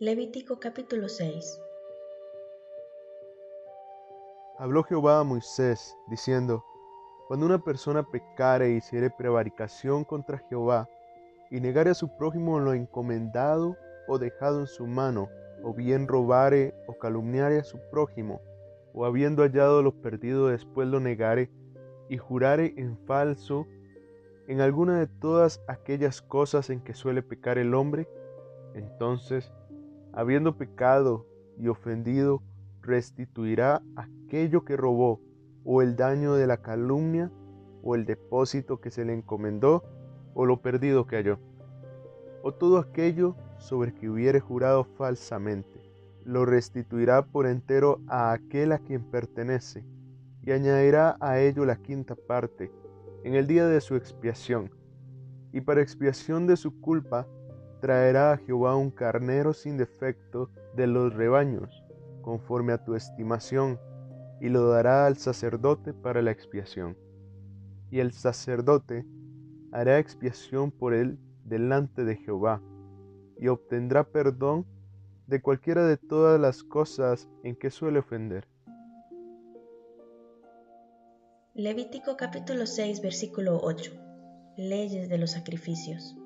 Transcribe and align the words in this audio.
Levítico 0.00 0.60
capítulo 0.60 1.08
6 1.08 1.60
Habló 4.56 4.84
Jehová 4.84 5.18
a 5.18 5.24
Moisés, 5.24 5.96
diciendo, 6.06 6.64
Cuando 7.26 7.46
una 7.46 7.58
persona 7.58 8.04
pecare 8.04 8.70
y 8.70 8.76
hiciere 8.76 9.10
prevaricación 9.10 10.04
contra 10.04 10.38
Jehová, 10.48 10.88
y 11.50 11.58
negare 11.58 11.90
a 11.90 11.94
su 11.94 12.16
prójimo 12.16 12.60
lo 12.60 12.74
encomendado 12.74 13.76
o 14.06 14.20
dejado 14.20 14.60
en 14.60 14.68
su 14.68 14.86
mano, 14.86 15.30
o 15.64 15.74
bien 15.74 16.06
robare 16.06 16.76
o 16.86 16.96
calumniare 16.96 17.58
a 17.58 17.64
su 17.64 17.80
prójimo, 17.90 18.40
o 18.94 19.04
habiendo 19.04 19.42
hallado 19.42 19.82
lo 19.82 20.00
perdido 20.00 20.46
después 20.46 20.86
lo 20.86 21.00
negare, 21.00 21.50
y 22.08 22.18
jurare 22.18 22.72
en 22.76 22.96
falso 22.98 23.66
en 24.46 24.60
alguna 24.60 25.00
de 25.00 25.08
todas 25.08 25.60
aquellas 25.66 26.22
cosas 26.22 26.70
en 26.70 26.84
que 26.84 26.94
suele 26.94 27.24
pecar 27.24 27.58
el 27.58 27.74
hombre, 27.74 28.08
entonces, 28.74 29.52
habiendo 30.12 30.56
pecado 30.56 31.26
y 31.58 31.68
ofendido, 31.68 32.42
restituirá 32.82 33.82
aquello 33.96 34.64
que 34.64 34.76
robó, 34.76 35.20
o 35.64 35.82
el 35.82 35.96
daño 35.96 36.34
de 36.34 36.46
la 36.46 36.62
calumnia, 36.62 37.30
o 37.82 37.94
el 37.94 38.06
depósito 38.06 38.80
que 38.80 38.90
se 38.90 39.04
le 39.04 39.12
encomendó, 39.12 39.84
o 40.34 40.46
lo 40.46 40.62
perdido 40.62 41.06
que 41.06 41.16
halló, 41.16 41.38
o 42.42 42.52
todo 42.52 42.78
aquello 42.78 43.36
sobre 43.58 43.92
que 43.92 44.08
hubiere 44.08 44.40
jurado 44.40 44.84
falsamente, 44.84 45.82
lo 46.24 46.44
restituirá 46.44 47.26
por 47.26 47.46
entero 47.46 48.00
a 48.06 48.32
aquel 48.32 48.72
a 48.72 48.78
quien 48.78 49.02
pertenece, 49.02 49.84
y 50.42 50.52
añadirá 50.52 51.16
a 51.20 51.40
ello 51.40 51.64
la 51.64 51.76
quinta 51.76 52.14
parte 52.14 52.70
en 53.24 53.34
el 53.34 53.46
día 53.46 53.66
de 53.66 53.80
su 53.80 53.96
expiación, 53.96 54.70
y 55.52 55.60
para 55.60 55.82
expiación 55.82 56.46
de 56.46 56.56
su 56.56 56.80
culpa 56.80 57.26
traerá 57.80 58.32
a 58.32 58.36
Jehová 58.38 58.76
un 58.76 58.90
carnero 58.90 59.52
sin 59.52 59.76
defecto 59.76 60.50
de 60.74 60.86
los 60.86 61.14
rebaños, 61.14 61.84
conforme 62.22 62.72
a 62.72 62.84
tu 62.84 62.94
estimación, 62.94 63.78
y 64.40 64.48
lo 64.48 64.68
dará 64.68 65.06
al 65.06 65.16
sacerdote 65.16 65.92
para 65.92 66.22
la 66.22 66.30
expiación. 66.30 66.96
Y 67.90 68.00
el 68.00 68.12
sacerdote 68.12 69.06
hará 69.72 69.98
expiación 69.98 70.70
por 70.70 70.94
él 70.94 71.18
delante 71.44 72.04
de 72.04 72.16
Jehová, 72.16 72.60
y 73.38 73.48
obtendrá 73.48 74.04
perdón 74.04 74.66
de 75.26 75.40
cualquiera 75.40 75.86
de 75.86 75.96
todas 75.96 76.40
las 76.40 76.62
cosas 76.62 77.28
en 77.44 77.54
que 77.56 77.70
suele 77.70 78.00
ofender. 78.00 78.48
Levítico 81.54 82.16
capítulo 82.16 82.66
6 82.66 83.00
versículo 83.00 83.58
8 83.62 83.92
Leyes 84.56 85.08
de 85.08 85.18
los 85.18 85.32
sacrificios 85.32 86.17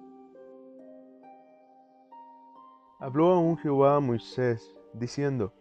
Habló 3.02 3.32
aún 3.32 3.58
Jehová 3.58 3.96
a 3.96 4.00
Moisés, 4.00 4.76
diciendo, 4.94 5.52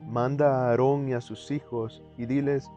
Manda 0.00 0.50
a 0.50 0.70
Aarón 0.70 1.08
y 1.08 1.12
a 1.12 1.20
sus 1.20 1.52
hijos, 1.52 2.02
y 2.18 2.26
diles, 2.26 2.68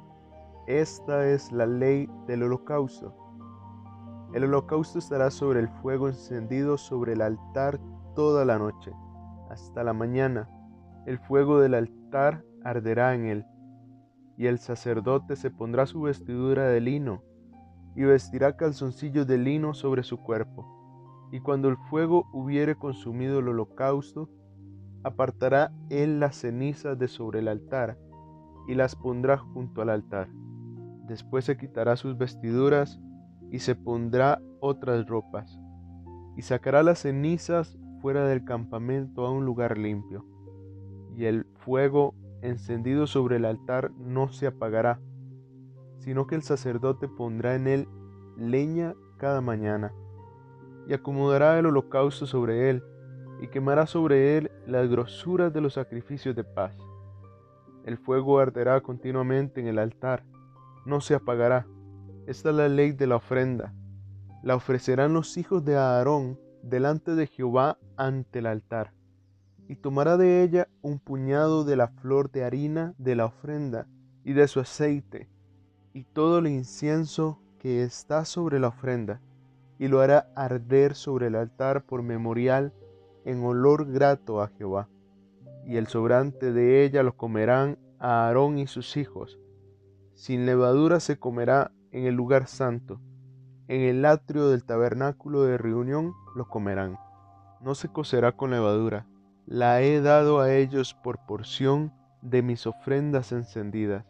Esta 0.68 1.28
es 1.28 1.52
la 1.52 1.66
ley 1.66 2.08
del 2.28 2.44
holocausto. 2.44 3.16
El 4.32 4.44
holocausto 4.44 5.00
estará 5.00 5.32
sobre 5.32 5.60
el 5.60 5.70
fuego 5.70 6.08
encendido 6.08 6.78
sobre 6.78 7.14
el 7.14 7.22
altar 7.24 7.80
toda 8.16 8.46
la 8.46 8.60
noche, 8.60 8.92
hasta 9.50 9.84
la 9.84 9.94
mañana. 9.94 10.48
El 11.08 11.18
fuego 11.18 11.60
del 11.60 11.74
altar 11.74 12.46
arderá 12.64 13.16
en 13.16 13.26
él 13.26 13.46
y 14.38 14.46
el 14.46 14.60
sacerdote 14.60 15.36
se 15.36 15.50
pondrá 15.50 15.88
su 15.88 16.02
vestidura 16.02 16.68
de 16.68 16.80
lino, 16.80 17.24
y 17.96 18.04
vestirá 18.04 18.56
calzoncillos 18.56 19.26
de 19.26 19.40
lino 19.40 19.74
sobre 19.74 20.04
su 20.04 20.18
cuerpo. 20.18 20.73
Y 21.34 21.40
cuando 21.40 21.68
el 21.68 21.78
fuego 21.78 22.30
hubiere 22.32 22.76
consumido 22.76 23.40
el 23.40 23.48
holocausto, 23.48 24.30
apartará 25.04 25.74
él 25.90 26.20
las 26.20 26.36
cenizas 26.36 27.00
de 27.00 27.08
sobre 27.08 27.40
el 27.40 27.48
altar, 27.48 27.98
y 28.68 28.76
las 28.76 28.96
pondrá 28.96 29.40
junto 29.40 29.82
al 29.82 29.90
altar. 29.90 30.30
Después 31.08 31.46
se 31.46 31.58
quitará 31.58 31.96
sus 31.96 32.20
vestiduras, 32.20 33.02
y 33.50 33.58
se 33.58 33.74
pondrá 33.74 34.44
otras 34.60 35.08
ropas, 35.08 35.60
y 36.38 36.44
sacará 36.44 36.84
las 36.84 37.00
cenizas 37.00 37.80
fuera 38.00 38.28
del 38.28 38.46
campamento 38.46 39.26
a 39.26 39.32
un 39.32 39.44
lugar 39.44 39.80
limpio. 39.80 40.28
Y 41.16 41.26
el 41.26 41.48
fuego 41.56 42.14
encendido 42.44 43.08
sobre 43.08 43.38
el 43.38 43.46
altar 43.46 43.90
no 43.98 44.28
se 44.28 44.46
apagará, 44.46 45.00
sino 45.98 46.28
que 46.28 46.36
el 46.36 46.44
sacerdote 46.44 47.08
pondrá 47.08 47.56
en 47.56 47.66
él 47.66 47.88
leña 48.38 48.94
cada 49.18 49.42
mañana, 49.42 49.92
y 50.88 50.94
acomodará 50.94 51.58
el 51.60 51.66
holocausto 51.66 52.26
sobre 52.26 52.70
él, 52.70 52.84
y 53.42 53.48
quemará 53.48 53.88
sobre 53.88 54.38
él 54.38 54.52
las 54.68 54.90
grosuras 54.90 55.54
de 55.54 55.62
los 55.62 55.74
sacrificios 55.74 56.36
de 56.36 56.44
paz. 56.44 56.78
El 57.86 57.98
fuego 57.98 58.40
arderá 58.40 58.80
continuamente 58.82 59.60
en 59.60 59.68
el 59.68 59.80
altar, 59.80 60.24
no 60.86 61.02
se 61.02 61.16
apagará. 61.16 61.68
Esta 62.28 62.50
es 62.50 62.56
la 62.56 62.70
ley 62.70 62.92
de 62.92 63.08
la 63.08 63.18
ofrenda. 63.18 63.74
La 64.44 64.56
ofrecerán 64.56 65.14
los 65.14 65.38
hijos 65.38 65.64
de 65.66 65.76
Aarón 65.76 66.40
delante 66.62 67.16
de 67.16 67.28
Jehová 67.28 67.78
ante 67.98 68.40
el 68.40 68.46
altar 68.46 68.94
y 69.68 69.76
tomará 69.76 70.18
de 70.18 70.44
ella 70.44 70.68
un 70.82 71.00
puñado 71.00 71.64
de 71.64 71.76
la 71.76 71.88
flor 71.88 72.32
de 72.32 72.44
harina 72.44 72.94
de 72.98 73.16
la 73.16 73.26
ofrenda 73.26 73.88
y 74.24 74.34
de 74.34 74.48
su 74.48 74.60
aceite 74.60 75.30
y 75.94 76.04
todo 76.06 76.40
el 76.40 76.48
incienso 76.48 77.40
que 77.60 77.84
está 77.84 78.26
sobre 78.26 78.60
la 78.60 78.70
ofrenda, 78.70 79.22
y 79.84 79.90
lo 79.90 80.00
hará 80.00 80.32
arder 80.34 80.96
sobre 80.96 81.28
el 81.28 81.36
altar 81.36 81.84
por 81.84 82.04
memorial 82.04 82.74
en 83.26 83.44
olor 83.44 83.92
grato 83.92 84.42
a 84.42 84.48
Jehová. 84.48 84.88
Y 85.66 85.76
el 85.76 85.88
sobrante 85.88 86.54
de 86.54 86.86
ella 86.86 87.04
lo 87.04 87.18
comerán 87.18 87.78
a 88.00 88.28
Aarón 88.28 88.60
y 88.60 88.68
sus 88.68 88.96
hijos. 88.96 89.42
Sin 90.14 90.46
levadura 90.46 91.02
se 91.02 91.20
comerá 91.20 91.74
en 91.92 92.06
el 92.06 92.16
lugar 92.16 92.48
santo. 92.48 93.02
En 93.68 93.82
el 93.82 94.06
atrio 94.06 94.48
del 94.48 94.64
tabernáculo 94.64 95.44
de 95.44 95.58
reunión 95.58 96.14
lo 96.34 96.48
comerán. 96.48 96.98
No 97.60 97.76
se 97.76 97.90
cocerá 97.90 98.32
con 98.32 98.52
levadura 98.52 99.06
la 99.46 99.82
he 99.82 100.00
dado 100.00 100.40
a 100.40 100.54
ellos 100.54 100.94
por 100.94 101.26
porción 101.26 101.92
de 102.22 102.42
mis 102.42 102.68
ofrendas 102.68 103.34
encendidas. 103.34 104.06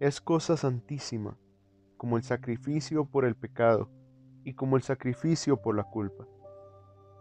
Es 0.00 0.20
cosa 0.20 0.56
santísima, 0.56 1.38
como 1.96 2.16
el 2.16 2.24
sacrificio 2.24 3.04
por 3.04 3.24
el 3.24 3.36
pecado 3.36 3.88
y 4.44 4.54
como 4.54 4.76
el 4.76 4.82
sacrificio 4.82 5.56
por 5.56 5.76
la 5.76 5.84
culpa. 5.84 6.26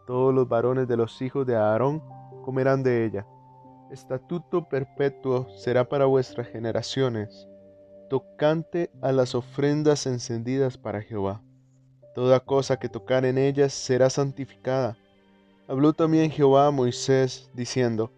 Todos 0.08 0.34
los 0.34 0.48
varones 0.48 0.88
de 0.88 0.98
los 0.98 1.22
hijos 1.22 1.46
de 1.46 1.56
Aarón 1.56 2.02
comerán 2.44 2.84
de 2.84 3.06
ella. 3.06 3.26
Estatuto 3.92 4.68
perpetuo 4.68 5.48
será 5.58 5.88
para 5.88 6.06
vuestras 6.06 6.48
generaciones, 6.48 7.48
tocante 8.10 8.90
a 9.02 9.12
las 9.12 9.36
ofrendas 9.36 10.06
encendidas 10.08 10.78
para 10.78 11.02
Jehová. 11.02 11.42
Toda 12.16 12.40
cosa 12.40 12.78
que 12.78 12.90
tocar 12.90 13.26
en 13.26 13.38
ellas 13.38 13.74
será 13.74 14.10
santificada 14.10 14.98
Habló 15.72 15.94
también 15.94 16.32
Jehová 16.32 16.68
a 16.68 16.72
Moisés, 16.72 17.50
diciendo, 17.54 18.12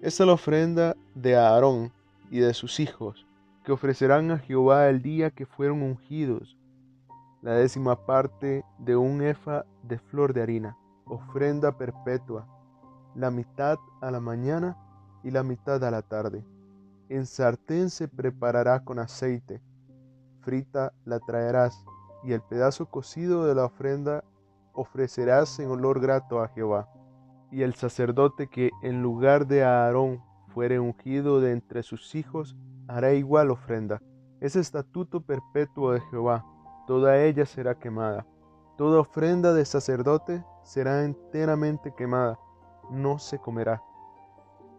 Esta 0.00 0.24
es 0.24 0.26
la 0.26 0.32
ofrenda 0.32 0.96
de 1.14 1.36
Aarón 1.36 1.92
y 2.28 2.40
de 2.40 2.52
sus 2.54 2.80
hijos, 2.80 3.24
que 3.64 3.70
ofrecerán 3.70 4.32
a 4.32 4.38
Jehová 4.38 4.88
el 4.88 5.00
día 5.00 5.30
que 5.30 5.46
fueron 5.46 5.80
ungidos, 5.80 6.56
la 7.46 7.52
décima 7.52 7.94
parte 8.06 8.64
de 8.76 8.96
un 8.96 9.22
efa 9.22 9.64
de 9.84 10.00
flor 10.00 10.32
de 10.32 10.42
harina, 10.42 10.76
ofrenda 11.04 11.78
perpetua, 11.78 12.44
la 13.14 13.30
mitad 13.30 13.78
a 14.00 14.10
la 14.10 14.18
mañana 14.18 14.76
y 15.22 15.30
la 15.30 15.44
mitad 15.44 15.84
a 15.84 15.92
la 15.92 16.02
tarde. 16.02 16.44
En 17.08 17.24
sartén 17.24 17.88
se 17.90 18.08
preparará 18.08 18.82
con 18.82 18.98
aceite, 18.98 19.62
frita 20.40 20.92
la 21.04 21.20
traerás, 21.20 21.84
y 22.24 22.32
el 22.32 22.42
pedazo 22.42 22.86
cocido 22.86 23.46
de 23.46 23.54
la 23.54 23.66
ofrenda 23.66 24.24
ofrecerás 24.72 25.60
en 25.60 25.70
olor 25.70 26.00
grato 26.00 26.42
a 26.42 26.48
Jehová. 26.48 26.88
Y 27.52 27.62
el 27.62 27.74
sacerdote 27.74 28.48
que 28.48 28.72
en 28.82 29.02
lugar 29.02 29.46
de 29.46 29.62
Aarón 29.62 30.20
fuere 30.48 30.80
ungido 30.80 31.40
de 31.40 31.52
entre 31.52 31.84
sus 31.84 32.16
hijos, 32.16 32.56
hará 32.88 33.12
igual 33.12 33.52
ofrenda. 33.52 34.02
Es 34.40 34.56
estatuto 34.56 35.20
perpetuo 35.20 35.92
de 35.92 36.00
Jehová, 36.00 36.44
toda 36.86 37.22
ella 37.22 37.46
será 37.46 37.74
quemada. 37.74 38.26
Toda 38.76 39.00
ofrenda 39.00 39.52
de 39.52 39.64
sacerdote 39.64 40.44
será 40.62 41.04
enteramente 41.04 41.94
quemada, 41.96 42.38
no 42.90 43.18
se 43.18 43.38
comerá. 43.38 43.82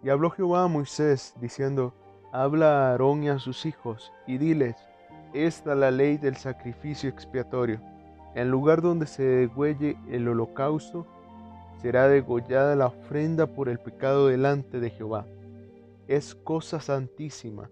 Y 0.04 0.10
habló 0.10 0.30
Jehová 0.30 0.64
a 0.64 0.68
Moisés, 0.68 1.34
diciendo, 1.42 1.94
Habla 2.32 2.68
a 2.68 2.92
Aarón 2.92 3.24
y 3.24 3.30
a 3.30 3.40
sus 3.40 3.66
hijos, 3.66 4.12
y 4.28 4.38
diles, 4.38 4.76
Esta 5.34 5.74
es 5.74 5.78
la 5.78 5.92
ley 5.92 6.18
del 6.18 6.36
sacrificio 6.36 7.10
expiatorio 7.10 7.82
en 8.38 8.52
lugar 8.52 8.84
donde 8.84 9.08
se 9.08 9.24
degüelle 9.24 9.98
el 10.12 10.28
holocausto, 10.28 11.08
será 11.82 12.08
degollada 12.08 12.76
la 12.76 12.86
ofrenda 12.86 13.48
por 13.48 13.68
el 13.68 13.80
pecado 13.80 14.28
delante 14.28 14.80
de 14.80 14.92
Jehová. 14.92 15.26
Es 16.08 16.36
cosa 16.36 16.80
santísima. 16.80 17.72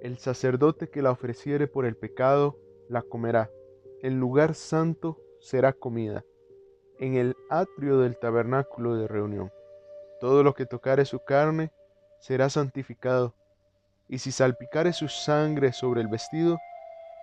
El 0.00 0.16
sacerdote 0.16 0.88
que 0.88 1.02
la 1.02 1.10
ofreciere 1.10 1.66
por 1.66 1.84
el 1.84 1.94
pecado, 1.94 2.56
la 2.92 3.02
comerá. 3.02 3.50
El 4.02 4.18
lugar 4.20 4.54
santo 4.54 5.18
será 5.40 5.72
comida, 5.72 6.24
en 6.98 7.14
el 7.14 7.34
atrio 7.48 7.98
del 7.98 8.18
tabernáculo 8.18 8.96
de 8.96 9.08
reunión. 9.08 9.50
Todo 10.20 10.42
lo 10.42 10.54
que 10.54 10.66
tocare 10.66 11.04
su 11.04 11.24
carne 11.24 11.72
será 12.20 12.50
santificado, 12.50 13.34
y 14.08 14.18
si 14.18 14.30
salpicare 14.30 14.92
su 14.92 15.08
sangre 15.08 15.72
sobre 15.72 16.02
el 16.02 16.08
vestido, 16.08 16.58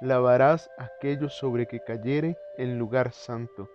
lavarás 0.01 0.69
aquello 0.77 1.29
sobre 1.29 1.67
que 1.67 1.81
cayere 1.81 2.35
en 2.57 2.79
lugar 2.79 3.11
santo, 3.13 3.69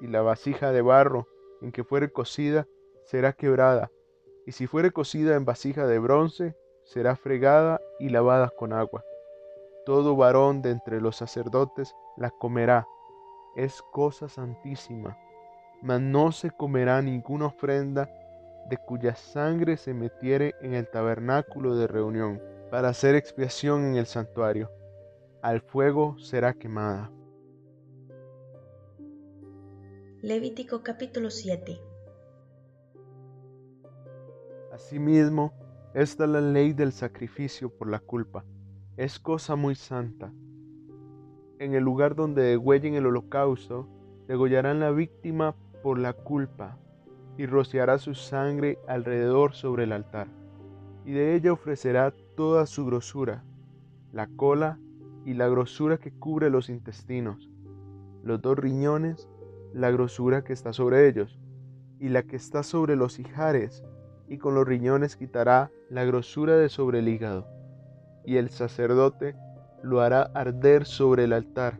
y 0.00 0.08
la 0.08 0.20
vasija 0.20 0.72
de 0.72 0.82
barro 0.82 1.26
en 1.62 1.72
que 1.72 1.84
fuere 1.84 2.12
cocida 2.12 2.66
será 3.06 3.32
quebrada, 3.32 3.90
y 4.46 4.52
si 4.52 4.66
fuere 4.66 4.90
cocida 4.90 5.36
en 5.36 5.46
vasija 5.46 5.86
de 5.86 5.98
bronce, 5.98 6.54
será 6.84 7.16
fregada 7.16 7.80
y 7.98 8.10
lavada 8.10 8.50
con 8.50 8.74
agua. 8.74 9.02
Todo 9.86 10.16
varón 10.16 10.62
de 10.62 10.70
entre 10.70 11.00
los 11.00 11.16
sacerdotes 11.16 11.94
la 12.16 12.30
comerá, 12.30 12.88
es 13.54 13.82
cosa 13.92 14.28
santísima, 14.28 15.18
mas 15.82 16.00
no 16.00 16.32
se 16.32 16.50
comerá 16.50 17.02
ninguna 17.02 17.46
ofrenda 17.46 18.10
de 18.68 18.78
cuya 18.78 19.14
sangre 19.14 19.76
se 19.76 19.92
metiere 19.92 20.54
en 20.62 20.74
el 20.74 20.88
tabernáculo 20.90 21.76
de 21.76 21.86
reunión, 21.86 22.40
para 22.70 22.88
hacer 22.88 23.14
expiación 23.14 23.84
en 23.84 23.96
el 23.96 24.06
santuario. 24.06 24.70
Al 25.42 25.60
fuego 25.60 26.18
será 26.18 26.54
quemada. 26.54 27.12
Levítico 30.22 30.82
capítulo 30.82 31.30
7 31.30 31.78
Asimismo, 34.72 35.52
esta 35.92 36.24
es 36.24 36.30
la 36.30 36.40
ley 36.40 36.72
del 36.72 36.90
sacrificio 36.90 37.70
por 37.70 37.88
la 37.88 38.00
culpa. 38.00 38.44
Es 38.96 39.18
cosa 39.18 39.56
muy 39.56 39.74
santa. 39.74 40.32
En 41.58 41.74
el 41.74 41.82
lugar 41.82 42.14
donde 42.14 42.42
degüellen 42.42 42.94
el 42.94 43.06
holocausto, 43.06 43.88
degollarán 44.28 44.78
la 44.78 44.92
víctima 44.92 45.56
por 45.82 45.98
la 45.98 46.12
culpa 46.12 46.78
y 47.36 47.46
rociará 47.46 47.98
su 47.98 48.14
sangre 48.14 48.78
alrededor 48.86 49.54
sobre 49.54 49.82
el 49.82 49.92
altar. 49.92 50.28
Y 51.04 51.10
de 51.10 51.34
ella 51.34 51.52
ofrecerá 51.52 52.12
toda 52.36 52.66
su 52.66 52.86
grosura, 52.86 53.42
la 54.12 54.28
cola 54.28 54.78
y 55.24 55.34
la 55.34 55.48
grosura 55.48 55.98
que 55.98 56.12
cubre 56.12 56.48
los 56.48 56.68
intestinos, 56.68 57.50
los 58.22 58.40
dos 58.40 58.56
riñones, 58.56 59.28
la 59.72 59.90
grosura 59.90 60.44
que 60.44 60.52
está 60.52 60.72
sobre 60.72 61.08
ellos, 61.08 61.40
y 61.98 62.10
la 62.10 62.22
que 62.22 62.36
está 62.36 62.62
sobre 62.62 62.94
los 62.94 63.18
ijares 63.18 63.82
y 64.28 64.38
con 64.38 64.54
los 64.54 64.68
riñones 64.68 65.16
quitará 65.16 65.72
la 65.90 66.04
grosura 66.04 66.56
de 66.56 66.68
sobre 66.68 67.00
el 67.00 67.08
hígado, 67.08 67.53
y 68.24 68.36
el 68.36 68.50
sacerdote 68.50 69.36
lo 69.82 70.00
hará 70.00 70.22
arder 70.34 70.86
sobre 70.86 71.24
el 71.24 71.32
altar, 71.32 71.78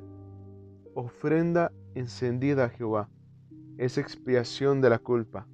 ofrenda 0.94 1.72
encendida 1.94 2.64
a 2.64 2.68
Jehová, 2.68 3.08
es 3.78 3.98
expiación 3.98 4.80
de 4.80 4.90
la 4.90 4.98
culpa. 4.98 5.46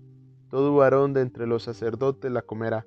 Todo 0.48 0.74
varón 0.74 1.14
de 1.14 1.22
entre 1.22 1.46
los 1.46 1.62
sacerdotes 1.62 2.30
la 2.30 2.42
comerá. 2.42 2.86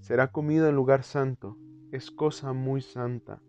Será 0.00 0.32
comida 0.32 0.68
en 0.68 0.74
lugar 0.74 1.04
santo, 1.04 1.56
es 1.92 2.10
cosa 2.10 2.52
muy 2.52 2.80
santa. 2.80 3.40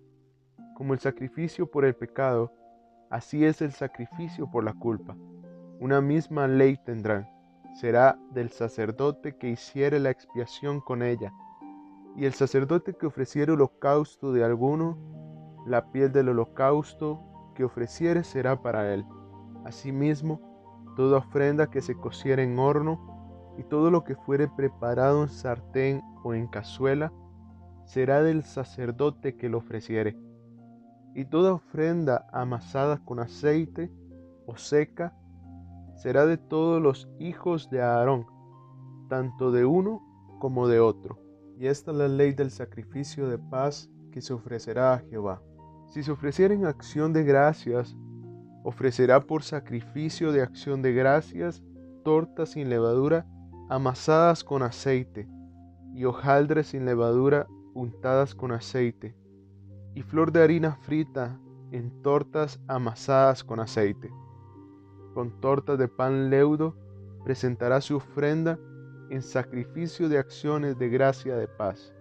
Como 0.75 0.94
el 0.94 1.00
sacrificio 1.00 1.69
por 1.69 1.86
el 1.86 1.95
pecado, 1.95 2.54
así 3.10 3.45
es 3.45 3.62
el 3.62 3.72
sacrificio 3.72 4.50
por 4.50 4.63
la 4.63 4.74
culpa. 4.74 5.18
Una 5.80 6.01
misma 6.01 6.48
ley 6.48 6.77
tendrán 6.86 7.27
será 7.74 8.18
del 8.31 8.50
sacerdote 8.50 9.36
que 9.38 9.50
hiciere 9.50 10.00
la 10.00 10.10
expiación 10.10 10.81
con 10.81 11.01
ella, 11.01 11.34
y 12.16 12.25
el 12.25 12.34
sacerdote 12.34 12.94
que 12.94 13.08
ofreciere 13.08 13.52
holocausto 13.52 14.34
de 14.34 14.44
alguno, 14.44 14.98
la 15.66 15.92
piel 15.92 16.12
del 16.12 16.30
holocausto 16.30 17.22
que 17.56 17.63
ofreciere 17.63 18.24
será 18.24 18.62
para 18.62 18.94
él. 18.94 19.06
Asimismo, 19.66 20.42
toda 20.96 21.19
ofrenda 21.19 21.68
que 21.68 21.81
se 21.81 21.96
cociere 21.96 22.44
en 22.44 22.60
horno, 22.60 23.12
y 23.58 23.63
todo 23.63 23.92
lo 23.92 24.04
que 24.04 24.16
fuere 24.16 24.48
preparado 24.48 25.24
en 25.24 25.30
sartén 25.30 26.02
o 26.24 26.34
en 26.34 26.48
cazuela, 26.48 27.12
será 27.86 28.24
del 28.24 28.44
sacerdote 28.44 29.36
que 29.36 29.50
lo 29.50 29.58
ofreciere. 29.58 30.18
Y 31.13 31.25
toda 31.25 31.54
ofrenda 31.54 32.28
amasada 32.31 33.04
con 33.04 33.19
aceite 33.19 33.92
o 34.46 34.56
seca, 34.56 35.13
será 35.96 36.25
de 36.25 36.38
todos 36.38 36.81
los 36.81 37.10
hijos 37.19 37.69
de 37.69 37.81
Aarón, 37.81 38.25
tanto 39.10 39.52
de 39.52 39.66
uno 39.66 40.02
como 40.40 40.68
de 40.68 40.80
otro. 40.80 41.21
Y 41.62 41.68
esta 41.68 41.92
es 41.92 41.98
la 41.98 42.08
ley 42.08 42.34
del 42.34 42.50
sacrificio 42.50 43.30
de 43.30 43.38
paz 43.38 43.88
que 44.12 44.19
se 44.19 44.34
ofrecerá 44.34 44.96
a 44.96 44.98
Jehová. 44.98 45.44
Si 45.94 46.02
se 46.02 46.12
ofreciera 46.12 46.56
en 46.56 46.66
acción 46.66 47.13
de 47.13 47.24
gracias, 47.24 47.96
ofrecerá 48.63 49.28
por 49.28 49.44
sacrificio 49.44 50.31
de 50.31 50.42
acción 50.42 50.81
de 50.81 50.92
gracias 50.92 51.62
tortas 52.04 52.50
sin 52.50 52.68
levadura 52.68 53.28
amasadas 53.69 54.44
con 54.44 54.63
aceite, 54.63 55.30
y 55.94 56.06
hojaldres 56.06 56.69
sin 56.69 56.84
levadura 56.84 57.46
untadas 57.75 58.34
con 58.34 58.54
aceite, 58.54 59.16
y 59.94 60.02
flor 60.02 60.31
de 60.31 60.42
harina 60.42 60.78
frita 60.81 61.40
en 61.72 62.02
tortas 62.02 62.60
amasadas 62.68 63.44
con 63.44 63.60
aceite 63.60 64.10
con 65.13 65.40
tortas 65.40 65.78
de 65.78 65.88
pan 65.88 66.31
leudo, 66.31 66.75
presentará 67.24 67.81
su 67.81 67.98
ofrenda 67.98 68.58
en 69.12 69.22
sacrificio 69.22 70.10
de 70.10 70.18
acciones 70.18 70.78
de 70.80 70.90
gracia 70.90 71.36
de 71.36 71.48
paz. 71.48 71.94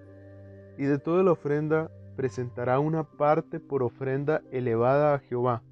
Y 0.79 0.85
de 0.85 0.99
toda 0.99 1.23
la 1.23 1.33
ofrenda 1.33 1.91
presentará 2.17 2.81
una 2.81 3.05
parte 3.05 3.61
por 3.61 3.83
ofrenda 3.83 4.43
elevada 4.51 5.15
a 5.15 5.19
Jehová, 5.19 5.63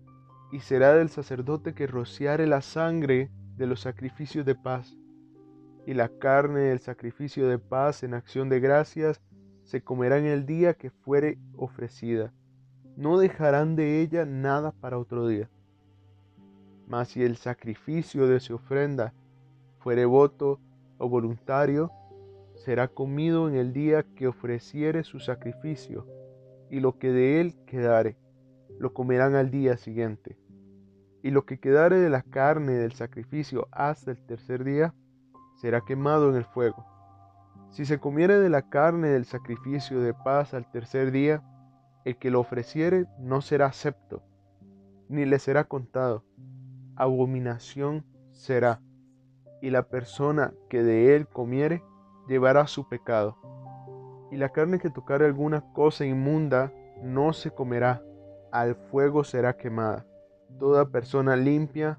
y 0.53 0.61
será 0.61 0.95
del 0.95 1.09
sacerdote 1.09 1.75
que 1.75 1.87
rociare 1.87 2.47
la 2.47 2.61
sangre 2.61 3.31
de 3.57 3.67
los 3.67 3.81
sacrificios 3.81 4.45
de 4.45 4.55
paz, 4.55 4.97
y 5.87 5.95
la 5.95 6.09
carne 6.09 6.61
del 6.61 6.81
sacrificio 6.81 7.49
de 7.49 7.59
paz 7.59 8.03
en 8.03 8.13
acción 8.13 8.49
de 8.49 8.61
gracias 8.61 9.23
se 9.63 9.83
comerá 9.83 10.19
en 10.19 10.27
el 10.27 10.45
día 10.45 10.75
que 10.75 10.91
fuere 10.91 11.39
ofrecida. 11.57 12.33
No 12.97 13.19
dejarán 13.19 13.77
de 13.77 14.01
ella 14.03 14.27
nada 14.27 14.73
para 14.73 14.99
otro 14.99 15.27
día 15.27 15.49
mas 16.89 17.09
si 17.09 17.23
el 17.23 17.37
sacrificio 17.37 18.27
de 18.27 18.41
su 18.41 18.55
ofrenda 18.55 19.13
fuere 19.79 20.07
voto 20.07 20.59
o 20.99 21.09
voluntario, 21.09 21.91
será 22.55 22.89
comido 22.89 23.49
en 23.49 23.55
el 23.55 23.73
día 23.73 24.05
que 24.15 24.27
ofreciere 24.27 25.05
su 25.05 25.21
sacrificio, 25.21 26.07
y 26.71 26.81
lo 26.81 26.99
que 26.99 27.11
de 27.13 27.41
él 27.41 27.55
quedare, 27.67 28.17
lo 28.79 28.93
comerán 28.93 29.35
al 29.35 29.51
día 29.51 29.77
siguiente. 29.77 30.39
Y 31.23 31.31
lo 31.31 31.47
que 31.47 31.59
quedare 31.59 31.99
de 31.99 32.11
la 32.11 32.23
carne 32.23 32.73
del 32.75 32.93
sacrificio 32.93 33.69
hasta 33.73 34.11
el 34.11 34.25
tercer 34.27 34.65
día, 34.65 34.95
será 35.57 35.81
quemado 35.81 36.31
en 36.31 36.37
el 36.37 36.45
fuego. 36.45 36.85
Si 37.71 37.85
se 37.85 37.99
comiere 37.99 38.39
de 38.39 38.49
la 38.49 38.63
carne 38.63 39.09
del 39.09 39.25
sacrificio 39.25 40.01
de 40.01 40.15
paz 40.15 40.55
al 40.55 40.71
tercer 40.71 41.11
día, 41.11 41.43
el 42.05 42.17
que 42.17 42.31
lo 42.31 42.41
ofreciere 42.41 43.07
no 43.19 43.41
será 43.41 43.67
acepto, 43.67 44.23
ni 45.09 45.25
le 45.25 45.39
será 45.39 45.65
contado 45.65 46.25
abominación 46.99 48.05
será, 48.33 48.83
y 49.61 49.71
la 49.71 49.83
persona 49.83 50.53
que 50.69 50.83
de 50.83 51.17
él 51.17 51.27
comiere 51.27 51.83
llevará 52.29 52.67
su 52.67 52.89
pecado. 52.89 53.37
Y 54.31 54.37
la 54.37 54.51
carne 54.51 54.79
que 54.79 54.91
tocare 54.91 55.25
alguna 55.25 55.73
cosa 55.73 56.05
inmunda 56.05 56.73
no 57.03 57.33
se 57.33 57.51
comerá, 57.51 58.03
al 58.53 58.75
fuego 58.75 59.25
será 59.25 59.57
quemada. 59.57 60.07
Toda 60.59 60.91
persona 60.91 61.37
limpia 61.37 61.99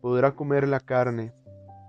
podrá 0.00 0.32
comer 0.32 0.68
la 0.68 0.80
carne, 0.80 1.32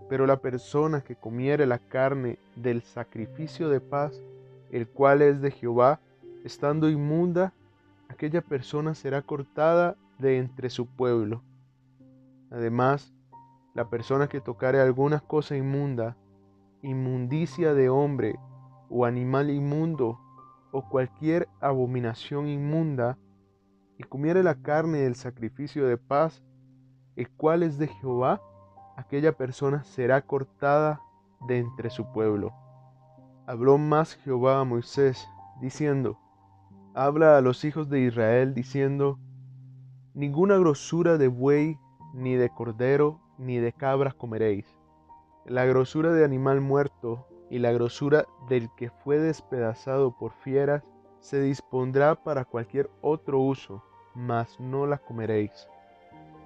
pero 0.09 0.25
la 0.25 0.37
persona 0.37 1.01
que 1.01 1.15
comiere 1.15 1.65
la 1.65 1.79
carne 1.79 2.37
del 2.55 2.83
sacrificio 2.83 3.69
de 3.69 3.81
paz, 3.81 4.21
el 4.71 4.87
cual 4.87 5.21
es 5.21 5.41
de 5.41 5.51
Jehová, 5.51 5.99
estando 6.43 6.89
inmunda, 6.89 7.53
aquella 8.09 8.41
persona 8.41 8.95
será 8.95 9.21
cortada 9.21 9.95
de 10.19 10.37
entre 10.37 10.69
su 10.69 10.85
pueblo 10.85 11.41
Además, 12.53 13.11
la 13.73 13.89
persona 13.89 14.27
que 14.27 14.41
tocare 14.41 14.79
alguna 14.79 15.19
cosa 15.19 15.55
inmunda, 15.55 16.15
inmundicia 16.81 17.73
de 17.73 17.89
hombre 17.89 18.39
o 18.89 19.05
animal 19.05 19.49
inmundo 19.49 20.19
o 20.71 20.87
cualquier 20.89 21.47
abominación 21.61 22.47
inmunda, 22.47 23.17
y 23.97 24.03
comiere 24.03 24.41
la 24.43 24.55
carne 24.55 24.99
del 24.99 25.15
sacrificio 25.15 25.85
de 25.87 25.97
paz, 25.97 26.43
el 27.15 27.29
cual 27.29 27.61
es 27.61 27.77
de 27.77 27.87
Jehová, 27.87 28.41
aquella 28.97 29.37
persona 29.37 29.83
será 29.83 30.21
cortada 30.25 30.99
de 31.47 31.59
entre 31.59 31.89
su 31.89 32.11
pueblo. 32.11 32.53
Habló 33.45 33.77
más 33.77 34.15
Jehová 34.15 34.59
a 34.59 34.63
Moisés, 34.63 35.27
diciendo, 35.61 36.19
Habla 36.95 37.37
a 37.37 37.41
los 37.41 37.65
hijos 37.65 37.89
de 37.89 38.01
Israel, 38.01 38.53
diciendo, 38.53 39.19
Ninguna 40.13 40.57
grosura 40.57 41.17
de 41.17 41.27
buey 41.27 41.77
ni 42.13 42.35
de 42.35 42.49
cordero, 42.49 43.22
ni 43.37 43.57
de 43.57 43.73
cabras 43.73 44.13
comeréis. 44.13 44.65
La 45.45 45.65
grosura 45.65 46.13
de 46.13 46.23
animal 46.23 46.61
muerto 46.61 47.27
y 47.49 47.59
la 47.59 47.71
grosura 47.71 48.25
del 48.49 48.69
que 48.75 48.89
fue 48.89 49.19
despedazado 49.19 50.17
por 50.17 50.31
fieras 50.31 50.83
se 51.19 51.41
dispondrá 51.41 52.15
para 52.15 52.45
cualquier 52.45 52.89
otro 53.01 53.39
uso, 53.39 53.83
mas 54.15 54.59
no 54.59 54.85
la 54.85 54.97
comeréis. 54.97 55.67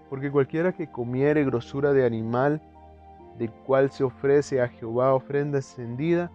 Porque 0.09 0.31
cualquiera 0.31 0.73
que 0.73 0.91
comiere 0.91 1.45
grosura 1.45 1.93
de 1.93 2.05
animal, 2.05 2.61
del 3.37 3.51
cual 3.51 3.91
se 3.91 4.03
ofrece 4.03 4.61
a 4.61 4.67
Jehová 4.67 5.13
ofrenda 5.13 5.59
encendida, 5.59 6.31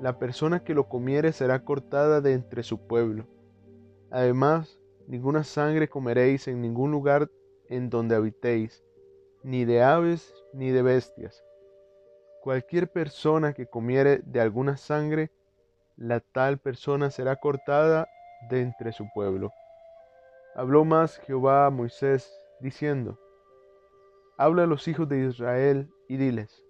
la 0.00 0.18
persona 0.18 0.60
que 0.60 0.74
lo 0.74 0.88
comiere 0.88 1.32
será 1.32 1.64
cortada 1.64 2.20
de 2.20 2.34
entre 2.34 2.62
su 2.62 2.86
pueblo. 2.86 3.26
Además, 4.10 4.78
ninguna 5.06 5.44
sangre 5.44 5.88
comeréis 5.88 6.48
en 6.48 6.60
ningún 6.60 6.90
lugar 6.90 7.30
en 7.68 7.90
donde 7.90 8.14
habitéis, 8.14 8.84
ni 9.46 9.64
de 9.64 9.80
aves 9.80 10.34
ni 10.52 10.72
de 10.72 10.82
bestias. 10.82 11.44
Cualquier 12.42 12.90
persona 12.90 13.52
que 13.52 13.68
comiere 13.68 14.20
de 14.24 14.40
alguna 14.40 14.76
sangre, 14.76 15.30
la 15.96 16.18
tal 16.18 16.58
persona 16.58 17.12
será 17.12 17.36
cortada 17.36 18.08
de 18.50 18.60
entre 18.60 18.90
su 18.90 19.06
pueblo. 19.14 19.52
Habló 20.56 20.84
más 20.84 21.18
Jehová 21.18 21.66
a 21.66 21.70
Moisés, 21.70 22.28
diciendo, 22.58 23.20
Habla 24.36 24.64
a 24.64 24.66
los 24.66 24.88
hijos 24.88 25.08
de 25.08 25.24
Israel 25.28 25.88
y 26.08 26.16
diles, 26.16 26.64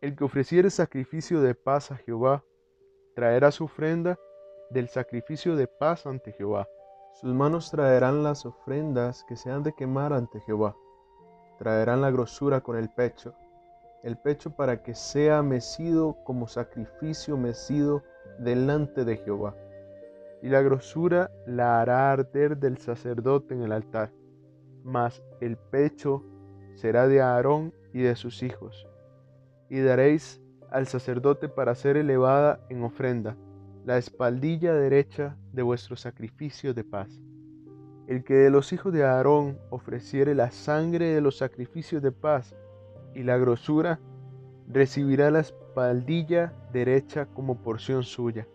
El 0.00 0.16
que 0.16 0.24
ofreciere 0.24 0.70
sacrificio 0.70 1.42
de 1.42 1.54
paz 1.54 1.90
a 1.90 1.96
Jehová, 1.96 2.42
traerá 3.14 3.50
su 3.50 3.64
ofrenda 3.64 4.18
del 4.70 4.88
sacrificio 4.88 5.54
de 5.54 5.66
paz 5.66 6.06
ante 6.06 6.32
Jehová. 6.32 6.66
Sus 7.20 7.34
manos 7.34 7.70
traerán 7.70 8.22
las 8.22 8.46
ofrendas 8.46 9.22
que 9.28 9.36
se 9.36 9.50
han 9.50 9.62
de 9.62 9.74
quemar 9.74 10.14
ante 10.14 10.40
Jehová. 10.40 10.74
Traerán 11.58 12.00
la 12.00 12.10
grosura 12.10 12.60
con 12.60 12.76
el 12.76 12.88
pecho, 12.88 13.34
el 14.02 14.16
pecho 14.16 14.50
para 14.50 14.82
que 14.82 14.94
sea 14.94 15.42
mecido 15.42 16.18
como 16.24 16.46
sacrificio 16.46 17.36
mecido 17.36 18.02
delante 18.38 19.04
de 19.04 19.16
Jehová. 19.16 19.56
Y 20.42 20.48
la 20.48 20.62
grosura 20.62 21.30
la 21.46 21.80
hará 21.80 22.12
arder 22.12 22.58
del 22.58 22.78
sacerdote 22.78 23.54
en 23.54 23.62
el 23.62 23.72
altar, 23.72 24.12
mas 24.84 25.22
el 25.40 25.56
pecho 25.56 26.22
será 26.74 27.08
de 27.08 27.20
Aarón 27.22 27.72
y 27.92 28.02
de 28.02 28.14
sus 28.16 28.42
hijos. 28.42 28.86
Y 29.68 29.80
daréis 29.80 30.40
al 30.70 30.86
sacerdote 30.86 31.48
para 31.48 31.74
ser 31.74 31.96
elevada 31.96 32.60
en 32.68 32.82
ofrenda 32.82 33.36
la 33.86 33.98
espaldilla 33.98 34.74
derecha 34.74 35.36
de 35.52 35.62
vuestro 35.62 35.96
sacrificio 35.96 36.74
de 36.74 36.82
paz. 36.82 37.08
El 38.06 38.22
que 38.22 38.34
de 38.34 38.50
los 38.50 38.72
hijos 38.72 38.92
de 38.92 39.04
Aarón 39.04 39.58
ofreciere 39.68 40.36
la 40.36 40.52
sangre 40.52 41.06
de 41.06 41.20
los 41.20 41.38
sacrificios 41.38 42.00
de 42.02 42.12
paz 42.12 42.54
y 43.14 43.24
la 43.24 43.36
grosura, 43.36 43.98
recibirá 44.68 45.32
la 45.32 45.40
espaldilla 45.40 46.52
derecha 46.72 47.26
como 47.26 47.62
porción 47.62 48.04
suya. 48.04 48.46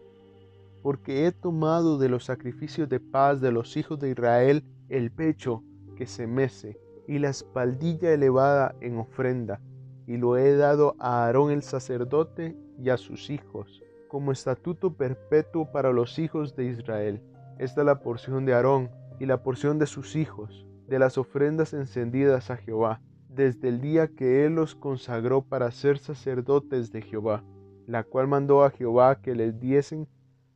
Porque 0.81 1.27
he 1.27 1.33
tomado 1.33 1.97
de 1.97 2.07
los 2.07 2.25
sacrificios 2.25 2.87
de 2.87 3.01
paz 3.01 3.41
de 3.41 3.51
los 3.51 3.75
hijos 3.75 3.99
de 3.99 4.11
Israel 4.11 4.63
el 4.87 5.11
pecho 5.11 5.63
que 5.97 6.07
se 6.07 6.27
mece 6.27 6.79
y 7.05 7.19
la 7.19 7.29
espaldilla 7.29 8.11
elevada 8.13 8.73
en 8.79 8.97
ofrenda, 8.97 9.59
y 10.07 10.15
lo 10.15 10.37
he 10.37 10.55
dado 10.55 10.95
a 10.97 11.25
Aarón 11.25 11.51
el 11.51 11.61
sacerdote 11.61 12.55
y 12.79 12.89
a 12.89 12.95
sus 12.95 13.29
hijos, 13.29 13.83
como 14.07 14.31
estatuto 14.31 14.93
perpetuo 14.93 15.69
para 15.73 15.91
los 15.91 16.19
hijos 16.19 16.55
de 16.55 16.65
Israel. 16.65 17.21
Esta 17.59 17.81
es 17.81 17.85
la 17.85 17.99
porción 17.99 18.45
de 18.45 18.53
Aarón 18.53 19.00
y 19.21 19.27
la 19.27 19.43
porción 19.43 19.77
de 19.77 19.85
sus 19.85 20.15
hijos, 20.15 20.65
de 20.87 20.97
las 20.97 21.19
ofrendas 21.19 21.73
encendidas 21.73 22.49
a 22.49 22.57
Jehová, 22.57 23.01
desde 23.29 23.69
el 23.69 23.79
día 23.79 24.07
que 24.07 24.45
él 24.45 24.55
los 24.55 24.73
consagró 24.73 25.43
para 25.43 25.69
ser 25.69 25.99
sacerdotes 25.99 26.91
de 26.91 27.03
Jehová, 27.03 27.43
la 27.85 28.03
cual 28.03 28.27
mandó 28.27 28.63
a 28.63 28.71
Jehová 28.71 29.21
que 29.21 29.35
les 29.35 29.59
diesen 29.59 30.07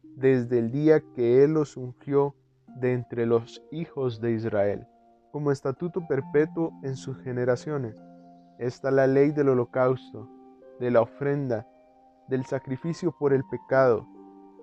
desde 0.01 0.57
el 0.57 0.71
día 0.71 1.01
que 1.13 1.43
él 1.43 1.53
los 1.53 1.77
ungió 1.77 2.35
de 2.79 2.93
entre 2.93 3.27
los 3.27 3.61
hijos 3.71 4.19
de 4.19 4.31
Israel 4.31 4.87
como 5.35 5.51
estatuto 5.51 6.07
perpetuo 6.07 6.71
en 6.81 6.95
sus 6.95 7.17
generaciones. 7.17 8.01
Esta 8.57 8.89
la 8.89 9.05
ley 9.05 9.31
del 9.31 9.49
holocausto, 9.49 10.29
de 10.79 10.89
la 10.89 11.01
ofrenda, 11.01 11.67
del 12.29 12.45
sacrificio 12.45 13.11
por 13.11 13.31
el 13.31 13.43
pecado, 13.43 14.07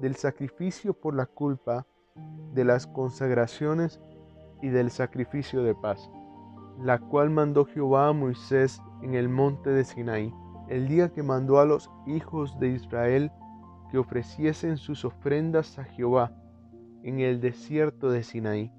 del 0.01 0.17
sacrificio 0.17 0.93
por 0.95 1.15
la 1.15 1.27
culpa, 1.27 1.87
de 2.55 2.65
las 2.65 2.87
consagraciones 2.87 4.01
y 4.61 4.69
del 4.69 4.91
sacrificio 4.91 5.63
de 5.63 5.75
paz, 5.75 6.11
la 6.81 6.99
cual 6.99 7.31
mandó 7.31 7.65
Jehová 7.65 8.09
a 8.09 8.13
Moisés 8.13 8.81
en 9.03 9.15
el 9.15 9.29
monte 9.29 9.71
de 9.71 9.85
Sinaí, 9.85 10.33
el 10.69 10.89
día 10.89 11.09
que 11.11 11.23
mandó 11.23 11.59
a 11.59 11.65
los 11.65 11.91
hijos 12.07 12.59
de 12.61 12.69
Israel 12.69 13.33
que 13.91 13.99
ofreciesen 13.99 14.77
sus 14.77 15.05
ofrendas 15.05 15.79
a 15.79 15.85
Jehová 15.85 16.33
en 17.03 17.21
el 17.21 17.41
desierto 17.41 18.11
de 18.11 18.23
Sinaí. 18.23 18.73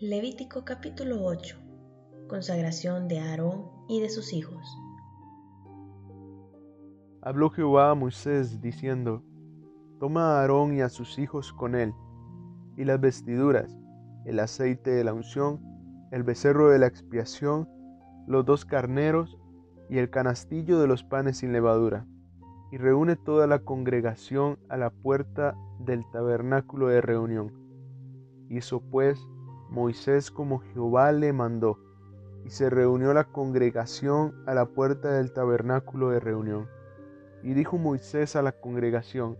Levítico 0.00 0.64
capítulo 0.64 1.24
8. 1.24 1.56
Consagración 2.28 3.08
de 3.08 3.20
Aarón 3.20 3.70
y 3.88 4.00
de 4.00 4.10
sus 4.10 4.32
hijos. 4.32 4.66
Habló 7.20 7.50
Jehová 7.50 7.90
a 7.90 7.94
Moisés 7.94 8.60
diciendo, 8.60 9.22
Toma 10.02 10.22
a 10.22 10.40
Aarón 10.40 10.74
y 10.74 10.80
a 10.80 10.88
sus 10.88 11.16
hijos 11.20 11.52
con 11.52 11.76
él, 11.76 11.94
y 12.76 12.84
las 12.84 13.00
vestiduras, 13.00 13.78
el 14.24 14.40
aceite 14.40 14.90
de 14.90 15.04
la 15.04 15.14
unción, 15.14 15.60
el 16.10 16.24
becerro 16.24 16.70
de 16.70 16.80
la 16.80 16.88
expiación, 16.88 17.68
los 18.26 18.44
dos 18.44 18.64
carneros 18.64 19.38
y 19.88 19.98
el 19.98 20.10
canastillo 20.10 20.80
de 20.80 20.88
los 20.88 21.04
panes 21.04 21.36
sin 21.36 21.52
levadura, 21.52 22.04
y 22.72 22.78
reúne 22.78 23.14
toda 23.14 23.46
la 23.46 23.60
congregación 23.60 24.58
a 24.68 24.76
la 24.76 24.90
puerta 24.90 25.54
del 25.78 26.02
tabernáculo 26.10 26.88
de 26.88 27.00
reunión. 27.00 27.52
Hizo 28.48 28.80
pues 28.80 29.20
Moisés 29.70 30.32
como 30.32 30.58
Jehová 30.58 31.12
le 31.12 31.32
mandó, 31.32 31.78
y 32.44 32.50
se 32.50 32.70
reunió 32.70 33.14
la 33.14 33.30
congregación 33.30 34.34
a 34.48 34.54
la 34.54 34.66
puerta 34.66 35.12
del 35.12 35.32
tabernáculo 35.32 36.10
de 36.10 36.18
reunión. 36.18 36.66
Y 37.44 37.54
dijo 37.54 37.78
Moisés 37.78 38.34
a 38.34 38.42
la 38.42 38.50
congregación, 38.50 39.36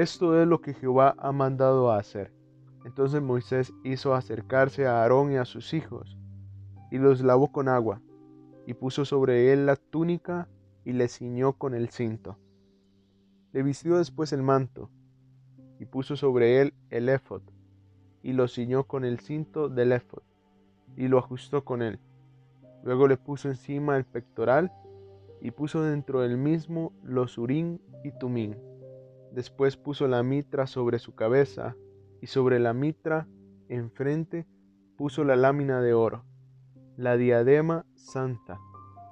esto 0.00 0.40
es 0.40 0.46
lo 0.46 0.60
que 0.60 0.74
Jehová 0.74 1.14
ha 1.18 1.32
mandado 1.32 1.90
hacer. 1.90 2.32
Entonces 2.84 3.22
Moisés 3.22 3.72
hizo 3.82 4.14
acercarse 4.14 4.86
a 4.86 5.02
Aarón 5.02 5.32
y 5.32 5.36
a 5.36 5.44
sus 5.44 5.74
hijos, 5.74 6.16
y 6.90 6.98
los 6.98 7.20
lavó 7.22 7.50
con 7.50 7.68
agua, 7.68 8.00
y 8.66 8.74
puso 8.74 9.04
sobre 9.04 9.52
él 9.52 9.66
la 9.66 9.76
túnica 9.76 10.48
y 10.84 10.92
le 10.92 11.08
ciñó 11.08 11.54
con 11.54 11.74
el 11.74 11.88
cinto. 11.88 12.36
Le 13.52 13.62
vistió 13.62 13.96
después 13.98 14.32
el 14.32 14.42
manto, 14.42 14.90
y 15.78 15.86
puso 15.86 16.16
sobre 16.16 16.60
él 16.60 16.74
el 16.90 17.08
éfod, 17.08 17.42
y 18.22 18.32
lo 18.32 18.48
ciñó 18.48 18.84
con 18.84 19.04
el 19.04 19.18
cinto 19.20 19.68
del 19.68 19.92
éfod 19.92 20.22
y 20.96 21.08
lo 21.08 21.18
ajustó 21.18 21.64
con 21.64 21.82
él. 21.82 21.98
Luego 22.82 23.06
le 23.08 23.16
puso 23.16 23.48
encima 23.48 23.96
el 23.96 24.04
pectoral 24.04 24.72
y 25.40 25.50
puso 25.50 25.82
dentro 25.82 26.20
del 26.20 26.38
mismo 26.38 26.92
los 27.02 27.38
urín 27.38 27.80
y 28.04 28.12
tumín. 28.18 28.56
Después 29.36 29.76
puso 29.76 30.08
la 30.08 30.22
mitra 30.22 30.66
sobre 30.66 30.98
su 30.98 31.14
cabeza 31.14 31.76
y 32.22 32.26
sobre 32.26 32.58
la 32.58 32.72
mitra 32.72 33.28
enfrente 33.68 34.46
puso 34.96 35.24
la 35.24 35.36
lámina 35.36 35.82
de 35.82 35.92
oro, 35.92 36.24
la 36.96 37.18
diadema 37.18 37.84
santa, 37.96 38.58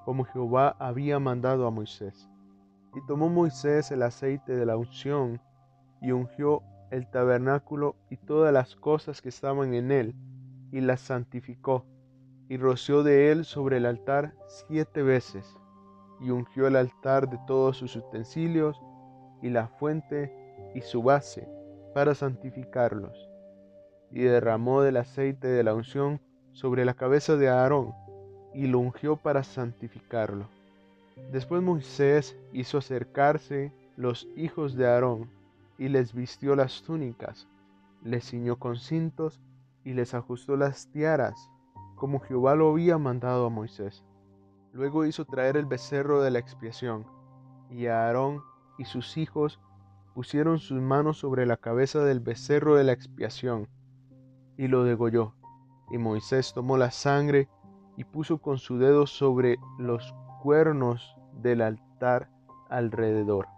como 0.06 0.24
Jehová 0.24 0.76
había 0.78 1.18
mandado 1.18 1.66
a 1.66 1.70
Moisés. 1.70 2.30
Y 2.94 3.04
tomó 3.06 3.28
Moisés 3.28 3.90
el 3.90 4.02
aceite 4.02 4.56
de 4.56 4.64
la 4.64 4.78
unción 4.78 5.42
y 6.00 6.12
ungió 6.12 6.62
el 6.90 7.10
tabernáculo 7.10 7.94
y 8.08 8.16
todas 8.16 8.50
las 8.50 8.76
cosas 8.76 9.20
que 9.20 9.28
estaban 9.28 9.74
en 9.74 9.90
él, 9.90 10.14
y 10.72 10.80
las 10.80 11.00
santificó, 11.00 11.84
y 12.48 12.56
roció 12.56 13.02
de 13.02 13.30
él 13.30 13.44
sobre 13.44 13.76
el 13.76 13.84
altar 13.84 14.32
siete 14.46 15.02
veces, 15.02 15.54
y 16.18 16.30
ungió 16.30 16.66
el 16.66 16.76
altar 16.76 17.28
de 17.28 17.38
todos 17.46 17.76
sus 17.76 17.94
utensilios, 17.94 18.80
y 19.44 19.50
la 19.50 19.68
fuente 19.68 20.32
y 20.74 20.80
su 20.80 21.02
base, 21.02 21.46
para 21.92 22.14
santificarlos, 22.14 23.28
y 24.10 24.22
derramó 24.22 24.80
del 24.80 24.96
aceite 24.96 25.48
de 25.48 25.62
la 25.62 25.74
unción 25.74 26.18
sobre 26.52 26.86
la 26.86 26.94
cabeza 26.94 27.36
de 27.36 27.50
Aarón, 27.50 27.92
y 28.54 28.68
lo 28.68 28.78
ungió 28.78 29.16
para 29.16 29.44
santificarlo. 29.44 30.48
Después 31.30 31.62
Moisés 31.62 32.38
hizo 32.54 32.78
acercarse 32.78 33.70
los 33.98 34.26
hijos 34.34 34.76
de 34.76 34.86
Aarón, 34.86 35.28
y 35.76 35.90
les 35.90 36.14
vistió 36.14 36.56
las 36.56 36.82
túnicas, 36.82 37.46
les 38.02 38.24
ciñó 38.24 38.56
con 38.58 38.76
cintos 38.76 39.42
y 39.84 39.92
les 39.92 40.14
ajustó 40.14 40.56
las 40.56 40.90
tiaras, 40.90 41.50
como 41.96 42.18
Jehová 42.20 42.54
lo 42.54 42.70
había 42.70 42.96
mandado 42.96 43.44
a 43.44 43.50
Moisés. 43.50 44.04
Luego 44.72 45.04
hizo 45.04 45.26
traer 45.26 45.58
el 45.58 45.66
becerro 45.66 46.22
de 46.22 46.30
la 46.30 46.38
expiación, 46.38 47.04
y 47.68 47.88
Aarón 47.88 48.42
y 48.78 48.84
sus 48.84 49.16
hijos 49.16 49.60
pusieron 50.14 50.58
sus 50.58 50.80
manos 50.80 51.18
sobre 51.18 51.46
la 51.46 51.56
cabeza 51.56 52.04
del 52.04 52.20
becerro 52.20 52.76
de 52.76 52.84
la 52.84 52.92
expiación, 52.92 53.68
y 54.56 54.68
lo 54.68 54.84
degolló. 54.84 55.34
Y 55.90 55.98
Moisés 55.98 56.52
tomó 56.54 56.76
la 56.76 56.90
sangre 56.90 57.48
y 57.96 58.04
puso 58.04 58.38
con 58.38 58.58
su 58.58 58.78
dedo 58.78 59.06
sobre 59.06 59.58
los 59.78 60.14
cuernos 60.42 61.16
del 61.42 61.62
altar 61.62 62.30
alrededor, 62.68 63.48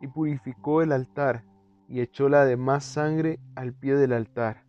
y 0.00 0.08
purificó 0.08 0.82
el 0.82 0.92
altar 0.92 1.44
y 1.88 2.00
echó 2.00 2.28
la 2.28 2.44
demás 2.44 2.84
sangre 2.84 3.38
al 3.54 3.74
pie 3.74 3.94
del 3.94 4.12
altar, 4.12 4.64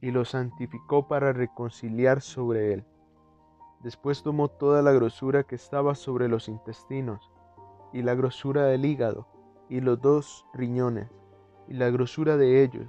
y 0.00 0.10
lo 0.10 0.24
santificó 0.24 1.06
para 1.06 1.32
reconciliar 1.32 2.20
sobre 2.20 2.72
él. 2.72 2.84
Después 3.82 4.22
tomó 4.22 4.48
toda 4.48 4.82
la 4.82 4.92
grosura 4.92 5.44
que 5.44 5.54
estaba 5.54 5.94
sobre 5.94 6.28
los 6.28 6.48
intestinos, 6.48 7.30
y 7.92 8.02
la 8.02 8.14
grosura 8.14 8.66
del 8.66 8.84
hígado, 8.84 9.26
y 9.68 9.80
los 9.80 10.00
dos 10.00 10.46
riñones, 10.54 11.08
y 11.68 11.74
la 11.74 11.90
grosura 11.90 12.36
de 12.36 12.62
ellos, 12.62 12.88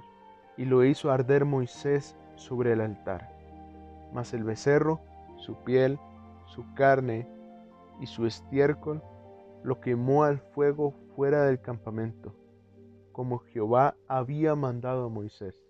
y 0.56 0.64
lo 0.64 0.84
hizo 0.84 1.10
arder 1.10 1.44
Moisés 1.44 2.16
sobre 2.36 2.72
el 2.72 2.80
altar. 2.80 3.34
Mas 4.12 4.34
el 4.34 4.44
becerro, 4.44 5.00
su 5.36 5.56
piel, 5.64 5.98
su 6.46 6.64
carne 6.74 7.28
y 8.00 8.06
su 8.06 8.26
estiércol, 8.26 9.02
lo 9.62 9.80
quemó 9.80 10.24
al 10.24 10.38
fuego 10.38 10.92
fuera 11.14 11.44
del 11.44 11.60
campamento, 11.60 12.34
como 13.12 13.38
Jehová 13.38 13.96
había 14.06 14.54
mandado 14.54 15.06
a 15.06 15.08
Moisés. 15.08 15.62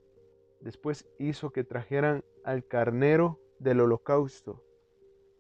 Después 0.60 1.08
hizo 1.18 1.50
que 1.50 1.64
trajeran 1.64 2.24
al 2.44 2.66
carnero 2.66 3.40
del 3.58 3.80
holocausto, 3.80 4.62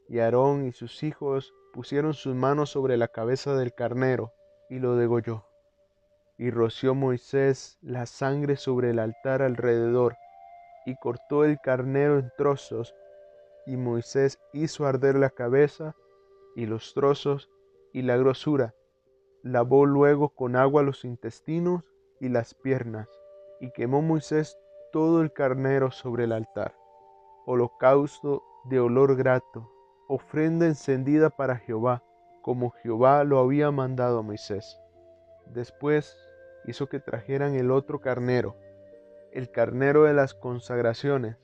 y 0.08 0.20
Aarón 0.20 0.66
y 0.66 0.72
sus 0.72 1.02
hijos 1.02 1.54
pusieron 1.72 2.14
sus 2.14 2.34
manos 2.34 2.70
sobre 2.70 2.96
la 2.96 3.08
cabeza 3.08 3.54
del 3.54 3.74
carnero 3.74 4.32
y 4.68 4.78
lo 4.78 4.96
degolló. 4.96 5.46
Y 6.36 6.50
roció 6.50 6.94
Moisés 6.94 7.78
la 7.82 8.06
sangre 8.06 8.56
sobre 8.56 8.90
el 8.90 8.98
altar 8.98 9.42
alrededor, 9.42 10.16
y 10.86 10.96
cortó 10.96 11.44
el 11.44 11.58
carnero 11.60 12.18
en 12.18 12.30
trozos, 12.36 12.94
y 13.66 13.76
Moisés 13.76 14.38
hizo 14.52 14.86
arder 14.86 15.16
la 15.16 15.30
cabeza 15.30 15.94
y 16.54 16.66
los 16.66 16.94
trozos 16.94 17.50
y 17.92 18.02
la 18.02 18.16
grosura. 18.16 18.74
Lavó 19.42 19.84
luego 19.84 20.30
con 20.30 20.56
agua 20.56 20.82
los 20.82 21.04
intestinos 21.04 21.84
y 22.20 22.28
las 22.28 22.54
piernas, 22.54 23.08
y 23.60 23.70
quemó 23.72 24.02
Moisés 24.02 24.58
todo 24.92 25.20
el 25.20 25.32
carnero 25.32 25.90
sobre 25.90 26.24
el 26.24 26.32
altar, 26.32 26.74
holocausto 27.46 28.42
de 28.64 28.80
olor 28.80 29.16
grato, 29.16 29.70
ofrenda 30.08 30.66
encendida 30.66 31.30
para 31.30 31.56
Jehová, 31.56 32.02
como 32.42 32.70
Jehová 32.70 33.24
lo 33.24 33.38
había 33.38 33.70
mandado 33.70 34.18
a 34.18 34.22
Moisés. 34.22 34.80
Después 35.46 36.16
hizo 36.66 36.88
que 36.88 36.98
trajeran 36.98 37.54
el 37.54 37.70
otro 37.70 38.00
carnero, 38.00 38.56
el 39.32 39.50
carnero 39.50 40.04
de 40.04 40.14
las 40.14 40.34
consagraciones, 40.34 41.36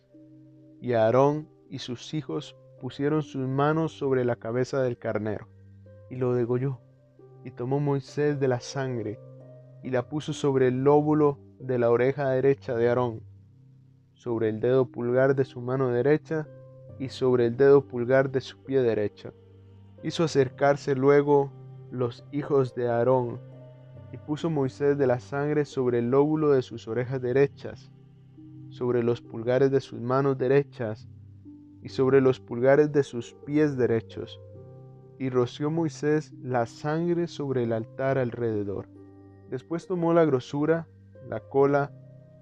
y 0.81 0.95
Aarón 0.95 1.49
y 1.69 1.79
sus 1.79 2.15
hijos 2.15 2.57
pusieron 2.81 3.23
sus 3.23 3.47
manos 3.47 3.93
sobre 3.93 4.25
la 4.25 4.37
cabeza 4.37 4.83
del 4.83 4.99
carnero, 4.99 5.47
y 6.11 6.17
lo 6.17 6.35
degolló. 6.35 6.81
Y 7.45 7.51
tomó 7.51 7.81
Moisés 7.81 8.41
de 8.41 8.49
la 8.49 8.61
sangre, 8.61 9.21
y 9.83 9.91
la 9.91 10.09
puso 10.09 10.33
sobre 10.33 10.69
el 10.69 10.85
lóbulo 10.85 11.39
de 11.59 11.79
la 11.79 11.91
oreja 11.91 12.31
derecha 12.31 12.75
de 12.75 12.89
Aarón, 12.89 13.23
sobre 14.15 14.49
el 14.49 14.61
dedo 14.61 14.87
pulgar 14.87 15.35
de 15.35 15.45
su 15.45 15.61
mano 15.61 15.91
derecha, 15.91 16.49
y 16.99 17.09
sobre 17.09 17.47
el 17.47 17.57
dedo 17.57 17.87
pulgar 17.87 18.31
de 18.31 18.41
su 18.41 18.59
pie 18.59 18.83
derecha. 18.83 19.33
Hizo 20.03 20.25
acercarse 20.25 20.95
luego 20.95 21.53
los 21.91 22.25
hijos 22.33 22.75
de 22.75 22.89
Aarón, 22.89 23.41
y 24.13 24.17
puso 24.17 24.49
Moisés 24.49 24.97
de 24.97 25.07
la 25.07 25.19
sangre 25.19 25.65
sobre 25.65 25.99
el 25.99 26.11
lóbulo 26.11 26.51
de 26.51 26.63
sus 26.63 26.87
orejas 26.87 27.21
derechas, 27.21 27.91
sobre 28.69 29.03
los 29.03 29.21
pulgares 29.21 29.71
de 29.71 29.81
sus 29.81 30.01
manos 30.01 30.39
derechas, 30.39 31.09
y 31.83 31.91
sobre 31.91 32.21
los 32.21 32.41
pulgares 32.41 32.93
de 32.93 33.03
sus 33.03 33.35
pies 33.45 33.77
derechos. 33.77 34.41
Y 35.19 35.31
roció 35.31 35.71
Moisés 35.71 36.33
la 36.43 36.67
sangre 36.67 37.27
sobre 37.29 37.65
el 37.65 37.73
altar 37.73 38.19
alrededor. 38.19 38.89
Después 39.51 39.87
tomó 39.87 40.15
la 40.15 40.25
grosura, 40.25 40.89
la 41.29 41.41
cola, 41.41 41.93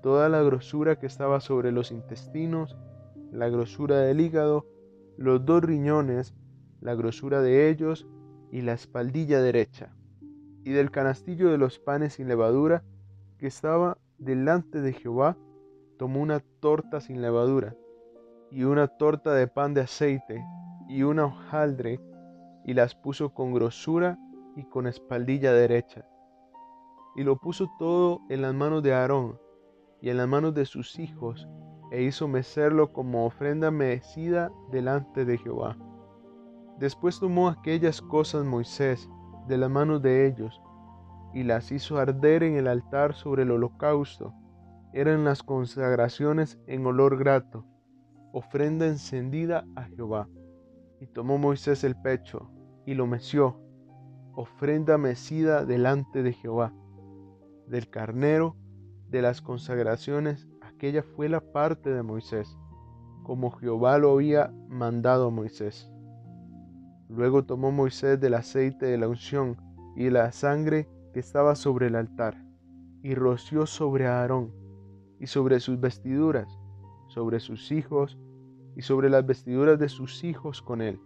toda 0.03 0.29
la 0.29 0.43
grosura 0.43 0.99
que 0.99 1.07
estaba 1.07 1.41
sobre 1.41 1.73
los 1.73 1.91
intestinos, 1.91 2.77
la 3.33 3.49
grosura 3.49 3.99
del 3.99 4.21
hígado, 4.21 4.67
los 5.17 5.45
dos 5.45 5.65
riñones, 5.65 6.35
la 6.81 6.95
grosura 6.95 7.41
de 7.41 7.71
ellos 7.71 8.07
y 8.51 8.61
la 8.61 8.75
espaldilla 8.75 9.41
derecha, 9.41 9.95
y 10.65 10.71
del 10.73 10.91
canastillo 10.91 11.51
de 11.51 11.59
los 11.59 11.79
panes 11.79 12.15
sin 12.15 12.29
levadura 12.29 12.85
que 13.39 13.47
estaba 13.47 13.97
delante 14.19 14.83
de 14.83 14.93
Jehová, 14.93 15.39
tomó 15.97 16.21
una 16.21 16.41
torta 16.61 17.01
sin 17.01 17.23
levadura, 17.23 17.75
y 18.51 18.65
una 18.65 18.87
torta 18.87 19.35
de 19.35 19.47
pan 19.49 19.73
de 19.73 19.81
aceite, 19.81 20.45
y 20.89 21.03
una 21.03 21.25
hojaldre, 21.25 22.01
y 22.67 22.75
las 22.75 22.95
puso 22.95 23.33
con 23.33 23.55
grosura 23.55 24.19
y 24.57 24.65
con 24.65 24.87
espaldilla 24.87 25.53
derecha. 25.53 26.07
Y 27.17 27.25
lo 27.25 27.37
puso 27.37 27.71
todo 27.79 28.21
en 28.29 28.43
las 28.43 28.55
manos 28.55 28.83
de 28.83 28.93
Aarón, 28.93 29.41
y 30.03 30.11
en 30.11 30.19
las 30.19 30.29
manos 30.29 30.55
de 30.55 30.67
sus 30.67 30.99
hijos, 30.99 31.49
e 31.93 32.03
hizo 32.03 32.27
mecerlo 32.27 32.91
como 32.91 33.27
ofrenda 33.27 33.71
mecida 33.71 34.51
delante 34.71 35.27
de 35.27 35.37
Jehová. 35.37 35.77
Después 36.79 37.21
tomó 37.21 37.49
aquellas 37.49 38.01
cosas 38.01 38.47
Moisés 38.47 39.11
de 39.47 39.59
las 39.59 39.69
manos 39.69 40.01
de 40.01 40.27
ellos, 40.27 40.63
y 41.35 41.43
las 41.43 41.71
hizo 41.71 41.99
arder 41.99 42.45
en 42.45 42.57
el 42.57 42.67
altar 42.67 43.15
sobre 43.15 43.43
el 43.43 43.51
holocausto. 43.51 44.33
Eran 44.95 45.25
las 45.25 45.43
consagraciones 45.43 46.59
en 46.67 46.87
olor 46.87 47.19
grato, 47.19 47.67
ofrenda 48.33 48.87
encendida 48.87 49.67
a 49.77 49.85
Jehová. 49.85 50.29
Y 50.99 51.09
tomó 51.09 51.37
Moisés 51.37 51.85
el 51.85 51.95
pecho, 51.95 52.51
y 52.87 52.95
lo 52.95 53.07
meció, 53.07 53.61
ofrenda 54.35 54.97
mecida 54.97 55.67
delante 55.67 56.23
de 56.23 56.33
Jehová. 56.33 56.73
Del 57.67 57.91
carnero, 57.91 58.57
de 59.11 59.21
las 59.21 59.43
consagraciones 59.43 60.49
aquella 60.83 61.05
fue 61.05 61.29
la 61.29 61.41
parte 61.41 61.91
de 61.91 62.03
Moisés, 62.03 62.59
como 63.23 63.53
Jehová 63.53 63.99
lo 63.99 64.15
había 64.15 64.53
mandado 64.69 65.29
a 65.29 65.31
Moisés. 65.31 65.89
Luego 67.09 67.45
tomó 67.45 67.71
Moisés 67.71 68.19
del 68.19 68.35
aceite 68.35 68.87
de 68.87 68.99
la 68.99 69.07
unción 69.07 69.57
y 69.95 70.11
la 70.11 70.33
sangre 70.33 70.89
que 71.13 71.21
estaba 71.21 71.55
sobre 71.55 71.87
el 71.87 71.95
altar, 71.95 72.37
y 73.01 73.15
roció 73.15 73.65
sobre 73.65 74.09
Aarón, 74.09 74.51
y 75.21 75.29
sobre 75.29 75.61
sus 75.61 75.79
vestiduras, 75.79 76.49
sobre 77.07 77.39
sus 77.39 77.71
hijos, 77.71 78.19
y 78.75 78.83
sobre 78.83 79.09
las 79.09 79.25
vestiduras 79.25 79.79
de 79.79 79.89
sus 79.89 80.25
hijos 80.25 80.63
con 80.63 80.83
él. 80.83 80.99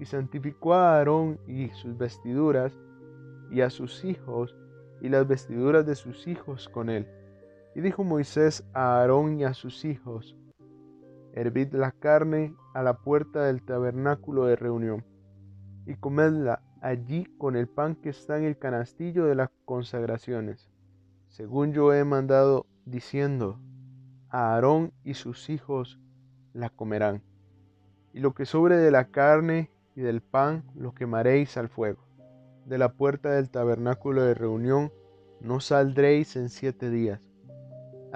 Y 0.00 0.06
santificó 0.06 0.74
a 0.74 0.96
Aarón 0.96 1.38
y 1.46 1.68
sus 1.68 1.96
vestiduras, 1.96 2.76
y 3.52 3.60
a 3.60 3.70
sus 3.70 4.04
hijos, 4.04 4.56
y 5.00 5.10
las 5.10 5.28
vestiduras 5.28 5.86
de 5.86 5.94
sus 5.94 6.26
hijos 6.26 6.68
con 6.68 6.90
él 6.90 7.06
y 7.76 7.82
dijo 7.82 8.04
Moisés 8.04 8.64
a 8.72 9.00
Aarón 9.00 9.38
y 9.38 9.44
a 9.44 9.52
sus 9.52 9.84
hijos, 9.84 10.34
Hervid 11.34 11.74
la 11.74 11.92
carne 11.92 12.54
a 12.72 12.82
la 12.82 13.02
puerta 13.02 13.44
del 13.44 13.62
tabernáculo 13.62 14.46
de 14.46 14.56
reunión, 14.56 15.04
y 15.84 15.94
comedla 15.96 16.62
allí 16.80 17.26
con 17.36 17.54
el 17.54 17.68
pan 17.68 17.94
que 17.94 18.08
está 18.08 18.38
en 18.38 18.44
el 18.44 18.56
canastillo 18.56 19.26
de 19.26 19.34
las 19.34 19.50
consagraciones, 19.66 20.70
según 21.28 21.74
yo 21.74 21.92
he 21.92 22.02
mandado, 22.04 22.64
diciendo, 22.86 23.60
a 24.30 24.54
Aarón 24.54 24.94
y 25.04 25.12
sus 25.12 25.50
hijos 25.50 26.00
la 26.54 26.70
comerán. 26.70 27.22
Y 28.14 28.20
lo 28.20 28.32
que 28.32 28.46
sobre 28.46 28.78
de 28.78 28.90
la 28.90 29.10
carne 29.10 29.70
y 29.94 30.00
del 30.00 30.22
pan 30.22 30.64
lo 30.74 30.94
quemaréis 30.94 31.58
al 31.58 31.68
fuego. 31.68 32.08
De 32.64 32.78
la 32.78 32.94
puerta 32.94 33.32
del 33.32 33.50
tabernáculo 33.50 34.22
de 34.22 34.32
reunión 34.32 34.90
no 35.42 35.60
saldréis 35.60 36.36
en 36.36 36.48
siete 36.48 36.88
días 36.88 37.20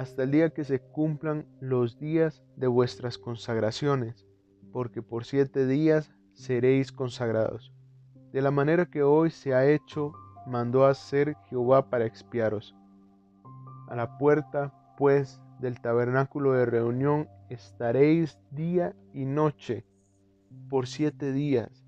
hasta 0.00 0.22
el 0.22 0.30
día 0.30 0.48
que 0.48 0.64
se 0.64 0.80
cumplan 0.80 1.44
los 1.60 1.98
días 1.98 2.42
de 2.56 2.66
vuestras 2.68 3.18
consagraciones, 3.18 4.26
porque 4.72 5.02
por 5.02 5.26
siete 5.26 5.66
días 5.66 6.10
seréis 6.32 6.90
consagrados. 6.90 7.70
De 8.32 8.40
la 8.40 8.50
manera 8.50 8.86
que 8.86 9.02
hoy 9.02 9.28
se 9.28 9.52
ha 9.52 9.66
hecho, 9.66 10.14
mandó 10.46 10.86
hacer 10.86 11.36
Jehová 11.50 11.90
para 11.90 12.06
expiaros. 12.06 12.74
A 13.90 13.94
la 13.94 14.16
puerta, 14.16 14.72
pues, 14.96 15.38
del 15.58 15.78
tabernáculo 15.82 16.52
de 16.52 16.64
reunión 16.64 17.28
estaréis 17.50 18.38
día 18.50 18.96
y 19.12 19.26
noche 19.26 19.84
por 20.70 20.86
siete 20.86 21.30
días, 21.30 21.84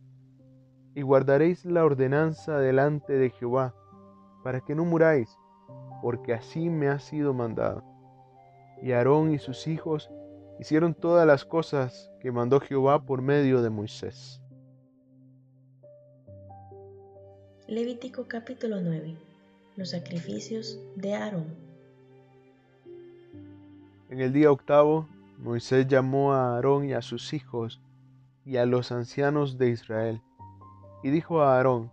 y 0.95 1.01
guardaréis 1.01 1.65
la 1.65 1.83
ordenanza 1.83 2.59
delante 2.59 3.15
de 3.15 3.31
Jehová, 3.31 3.75
para 4.45 4.61
que 4.61 4.75
no 4.75 4.85
muráis, 4.85 5.35
porque 6.03 6.35
así 6.35 6.69
me 6.69 6.89
ha 6.89 6.99
sido 6.99 7.33
mandado. 7.33 7.91
Y 8.83 8.91
Aarón 8.91 9.33
y 9.33 9.39
sus 9.39 9.69
hijos 9.69 10.11
hicieron 10.59 10.95
todas 10.95 11.25
las 11.25 11.45
cosas 11.45 12.11
que 12.21 12.33
mandó 12.33 12.59
Jehová 12.59 13.07
por 13.07 13.23
medio 13.23 13.63
de 13.63 13.71
Moisés. 13.71 14.43
Levítico 17.69 18.27
capítulo 18.27 18.81
9. 18.81 19.15
Los 19.77 19.91
sacrificios 19.91 20.81
de 20.97 21.15
Aarón. 21.15 21.47
En 24.11 24.21
el 24.21 24.33
día 24.33 24.51
octavo, 24.51 25.07
Moisés 25.39 25.87
llamó 25.87 26.33
a 26.33 26.57
Aarón 26.57 26.85
y 26.85 26.93
a 26.93 27.03
sus 27.03 27.33
hijos 27.33 27.81
y 28.45 28.57
a 28.57 28.67
los 28.67 28.91
ancianos 28.91 29.59
de 29.59 29.71
Israel, 29.71 30.21
y 31.05 31.11
dijo 31.11 31.41
a 31.41 31.57
Aarón, 31.57 31.93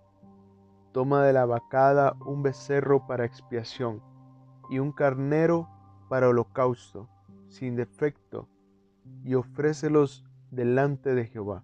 Toma 0.91 1.23
de 1.23 1.33
la 1.33 1.45
vacada 1.45 2.15
un 2.25 2.41
becerro 2.41 3.05
para 3.05 3.25
expiación, 3.25 4.01
y 4.71 4.79
un 4.79 4.91
carnero 4.91 5.69
para 6.09 6.27
holocausto, 6.27 7.07
sin 7.47 7.75
defecto, 7.75 8.49
y 9.23 9.35
ofrécelos 9.35 10.25
delante 10.51 11.15
de 11.15 11.25
Jehová. 11.25 11.63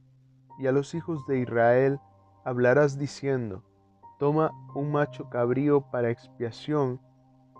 y 0.57 0.67
a 0.67 0.71
los 0.71 0.95
hijos 0.95 1.27
de 1.27 1.39
Israel 1.39 1.99
hablarás 2.45 2.97
diciendo, 2.97 3.61
toma 4.19 4.51
un 4.73 4.89
macho 4.91 5.29
cabrío 5.29 5.81
para 5.91 6.09
expiación 6.09 7.01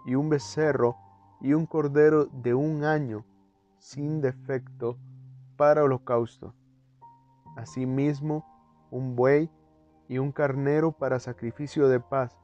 y 0.06 0.16
un 0.16 0.30
becerro 0.30 0.96
y 1.42 1.54
un 1.54 1.66
cordero 1.66 2.28
de 2.28 2.54
un 2.54 2.86
año 2.86 3.26
sin 3.80 4.22
defecto 4.22 4.98
para 5.58 5.84
holocausto. 5.84 6.54
Asimismo, 7.58 8.46
un 8.92 9.16
buey 9.16 9.50
y 10.08 10.20
un 10.20 10.32
carnero 10.32 10.92
para 10.92 11.20
sacrificio 11.20 11.90
de 11.90 12.00
paz, 12.00 12.38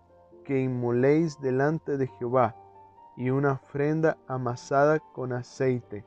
que 0.44 0.62
inmoléis 0.62 1.40
delante 1.40 1.98
de 1.98 2.08
Jehová, 2.08 2.56
y 3.18 3.30
una 3.30 3.54
ofrenda 3.54 4.18
amasada 4.28 5.00
con 5.00 5.34
aceite, 5.34 6.06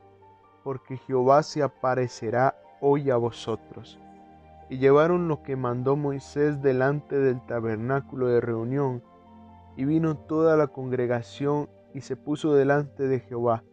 porque 0.63 0.97
Jehová 0.97 1.43
se 1.43 1.61
aparecerá 1.63 2.55
hoy 2.81 3.09
a 3.09 3.17
vosotros. 3.17 3.99
Y 4.69 4.79
llevaron 4.79 5.27
lo 5.27 5.43
que 5.43 5.55
mandó 5.55 5.95
Moisés 5.95 6.61
delante 6.61 7.17
del 7.17 7.45
tabernáculo 7.45 8.27
de 8.27 8.41
reunión, 8.41 9.03
y 9.77 9.85
vino 9.85 10.17
toda 10.17 10.55
la 10.57 10.67
congregación 10.67 11.69
y 11.93 12.01
se 12.01 12.15
puso 12.15 12.53
delante 12.53 13.07
de 13.07 13.19
Jehová. 13.19 13.63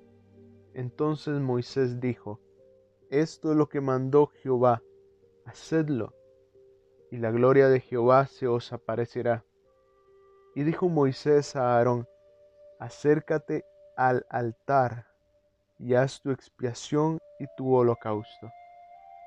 Entonces 0.74 1.40
Moisés 1.40 2.00
dijo, 2.00 2.40
Esto 3.10 3.52
es 3.52 3.56
lo 3.56 3.68
que 3.68 3.80
mandó 3.80 4.28
Jehová, 4.42 4.82
hacedlo, 5.44 6.14
y 7.10 7.18
la 7.18 7.30
gloria 7.30 7.68
de 7.68 7.80
Jehová 7.80 8.26
se 8.26 8.46
os 8.48 8.72
aparecerá. 8.72 9.44
Y 10.54 10.64
dijo 10.64 10.88
Moisés 10.88 11.56
a 11.56 11.76
Aarón, 11.76 12.06
acércate 12.82 13.64
al 13.96 14.26
altar 14.28 15.06
y 15.78 15.94
haz 15.94 16.20
tu 16.20 16.32
expiación 16.32 17.18
y 17.38 17.46
tu 17.56 17.72
holocausto, 17.72 18.50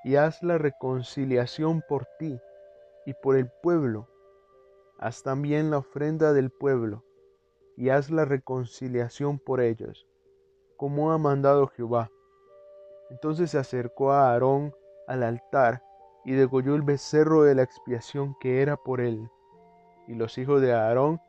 y 0.03 0.17
haz 0.17 0.43
la 0.43 0.57
reconciliación 0.57 1.81
por 1.87 2.05
ti 2.19 2.37
y 3.05 3.13
por 3.13 3.37
el 3.37 3.49
pueblo. 3.63 4.09
Haz 4.99 5.23
también 5.23 5.71
la 5.71 5.77
ofrenda 5.77 6.33
del 6.33 6.49
pueblo, 6.49 7.05
y 7.77 7.89
haz 7.89 8.09
la 8.09 8.25
reconciliación 8.25 9.39
por 9.39 9.61
ellos, 9.61 10.05
como 10.75 11.13
ha 11.13 11.17
mandado 11.17 11.67
Jehová. 11.67 12.11
Entonces 13.09 13.51
se 13.51 13.57
acercó 13.57 14.11
a 14.11 14.31
Aarón 14.31 14.75
al 15.07 15.23
altar 15.23 15.81
y 16.25 16.33
degolló 16.33 16.75
el 16.75 16.81
becerro 16.81 17.43
de 17.43 17.55
la 17.55 17.63
expiación 17.63 18.35
que 18.41 18.61
era 18.61 18.75
por 18.75 18.99
él. 18.99 19.29
Y 20.07 20.15
los 20.15 20.37
hijos 20.37 20.59
de 20.59 20.73
Aarón 20.73 21.21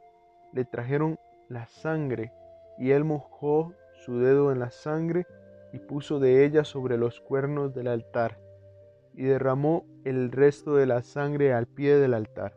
le 0.53 0.65
trajeron 0.65 1.21
la 1.49 1.67
sangre, 1.67 2.33
y 2.79 2.91
él 2.91 3.05
mojó 3.05 3.73
su 4.05 4.19
dedo 4.19 4.53
en 4.53 4.59
la 4.59 4.71
sangre 4.71 5.27
y 5.73 5.79
puso 5.79 6.19
de 6.19 6.45
ella 6.45 6.65
sobre 6.65 6.97
los 6.97 7.21
cuernos 7.21 7.75
del 7.75 7.89
altar, 7.89 8.39
y 9.15 9.25
derramó 9.25 9.87
el 10.05 10.31
resto 10.31 10.77
de 10.77 10.87
la 10.87 11.03
sangre 11.03 11.53
al 11.53 11.67
pie 11.67 11.97
del 11.97 12.15
altar. 12.15 12.57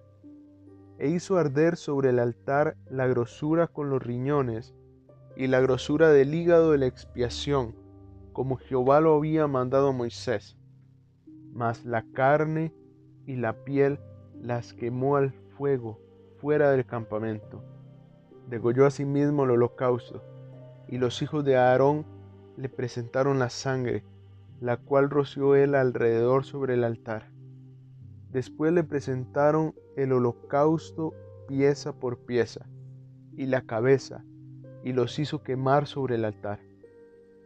E 0.98 1.08
hizo 1.08 1.38
arder 1.38 1.78
sobre 1.78 2.10
el 2.10 2.20
altar 2.20 2.76
la 2.90 3.08
grosura 3.08 3.68
con 3.68 3.90
los 3.90 4.02
riñones, 4.02 4.76
y 5.36 5.48
la 5.48 5.62
grosura 5.62 6.10
del 6.10 6.34
hígado 6.34 6.72
de 6.72 6.80
la 6.80 6.88
expiación, 6.88 7.76
como 8.34 8.58
Jehová 8.58 9.00
lo 9.00 9.16
había 9.16 9.48
mandado 9.48 9.90
a 9.90 9.94
Moisés 9.94 10.60
mas 11.54 11.86
la 11.86 12.04
carne 12.14 12.74
y 13.26 13.36
la 13.36 13.54
piel 13.64 14.00
las 14.42 14.74
quemó 14.74 15.18
al 15.18 15.32
fuego 15.58 16.00
fuera 16.38 16.72
del 16.72 16.86
campamento. 16.86 17.64
Degolló 18.50 18.88
asimismo 18.88 19.44
el 19.44 19.52
holocausto, 19.52 20.24
y 20.88 20.98
los 20.98 21.22
hijos 21.22 21.46
de 21.46 21.56
Aarón 21.56 22.04
le 22.58 22.68
presentaron 22.68 23.38
la 23.38 23.52
sangre, 23.52 24.04
la 24.60 24.78
cual 24.78 25.12
roció 25.12 25.56
él 25.56 25.76
alrededor 25.76 26.46
sobre 26.46 26.74
el 26.74 26.84
altar. 26.84 27.30
Después 28.32 28.74
le 28.74 28.84
presentaron 28.84 29.76
el 29.96 30.14
holocausto 30.14 31.14
pieza 31.48 31.94
por 31.94 32.26
pieza, 32.26 32.66
y 33.38 33.46
la 33.46 33.62
cabeza, 33.62 34.26
y 34.84 34.94
los 34.94 35.20
hizo 35.20 35.44
quemar 35.44 35.86
sobre 35.86 36.16
el 36.16 36.26
altar. 36.26 36.60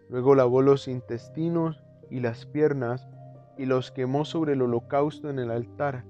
Luego 0.09 0.35
lavó 0.35 0.61
los 0.61 0.87
intestinos 0.87 1.83
y 2.09 2.21
las 2.21 2.45
piernas, 2.45 3.09
y 3.57 3.65
los 3.65 3.91
quemó 3.91 4.23
sobre 4.23 4.53
el 4.53 4.61
holocausto 4.61 5.29
en 5.29 5.39
el 5.39 5.51
altar. 5.51 6.05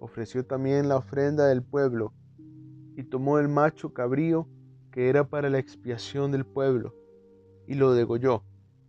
Ofreció 0.00 0.46
también 0.46 0.88
la 0.88 0.96
ofrenda 0.96 1.46
del 1.48 1.62
pueblo, 1.62 2.14
y 2.96 3.04
tomó 3.04 3.38
el 3.38 3.48
macho 3.48 3.92
cabrío 3.92 4.48
que 4.90 5.08
era 5.08 5.28
para 5.28 5.48
la 5.48 5.58
expiación 5.58 6.32
del 6.32 6.44
pueblo, 6.44 6.94
y 7.66 7.74
lo 7.74 7.94
degolló, 7.94 8.42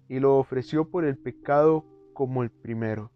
y 0.09 0.19
lo 0.19 0.37
ofreció 0.37 0.89
por 0.89 1.05
el 1.05 1.17
pecado 1.17 1.85
como 2.13 2.43
el 2.43 2.51
primero. 2.51 3.11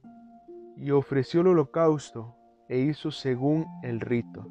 Y 0.76 0.91
ofreció 0.91 1.41
el 1.41 1.47
holocausto, 1.47 2.36
e 2.69 2.80
hizo 2.80 3.12
según 3.12 3.65
el 3.84 4.00
rito. 4.00 4.47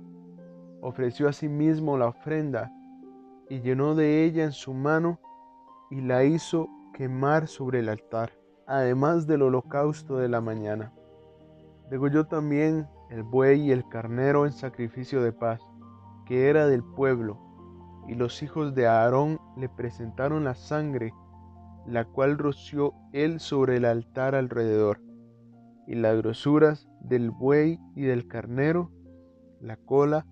Ofreció 0.81 1.29
asimismo 1.29 1.97
la 1.97 2.09
ofrenda, 2.09 2.73
y 3.49 3.61
llenó 3.61 3.95
de 3.95 4.25
ella 4.25 4.45
en 4.45 4.53
su 4.53 4.75
mano, 4.75 5.21
y 5.91 6.01
la 6.01 6.25
hizo 6.25 6.69
quemar 6.93 7.47
sobre 7.47 7.79
el 7.79 7.89
altar 7.89 8.33
además 8.67 9.27
del 9.27 9.43
holocausto 9.43 10.19
de 10.19 10.29
la 10.29 10.41
mañana. 10.41 10.93
Degolló 11.89 12.27
también 12.27 12.89
el 13.11 13.23
buey 13.23 13.63
y 13.63 13.71
el 13.71 13.89
carnero 13.89 14.45
en 14.45 14.53
sacrificio 14.53 15.23
de 15.23 15.33
paz, 15.33 15.61
que 16.27 16.49
era 16.49 16.67
del 16.67 16.85
pueblo, 16.85 17.39
y 18.07 18.15
los 18.15 18.43
hijos 18.43 18.75
de 18.75 18.87
Aarón 18.87 19.41
le 19.57 19.69
presentaron 19.69 20.45
la 20.45 20.55
sangre, 20.55 21.15
la 21.87 22.05
cual 22.05 22.37
roció 22.37 22.93
él 23.13 23.41
sobre 23.41 23.77
el 23.77 23.85
altar 23.85 24.35
alrededor, 24.35 25.01
y 25.87 25.95
las 25.95 26.17
grosuras 26.19 26.89
del 27.01 27.31
buey 27.31 27.79
y 27.95 28.03
del 28.03 28.27
carnero, 28.27 28.91
la 29.61 29.77
cola, 29.77 30.27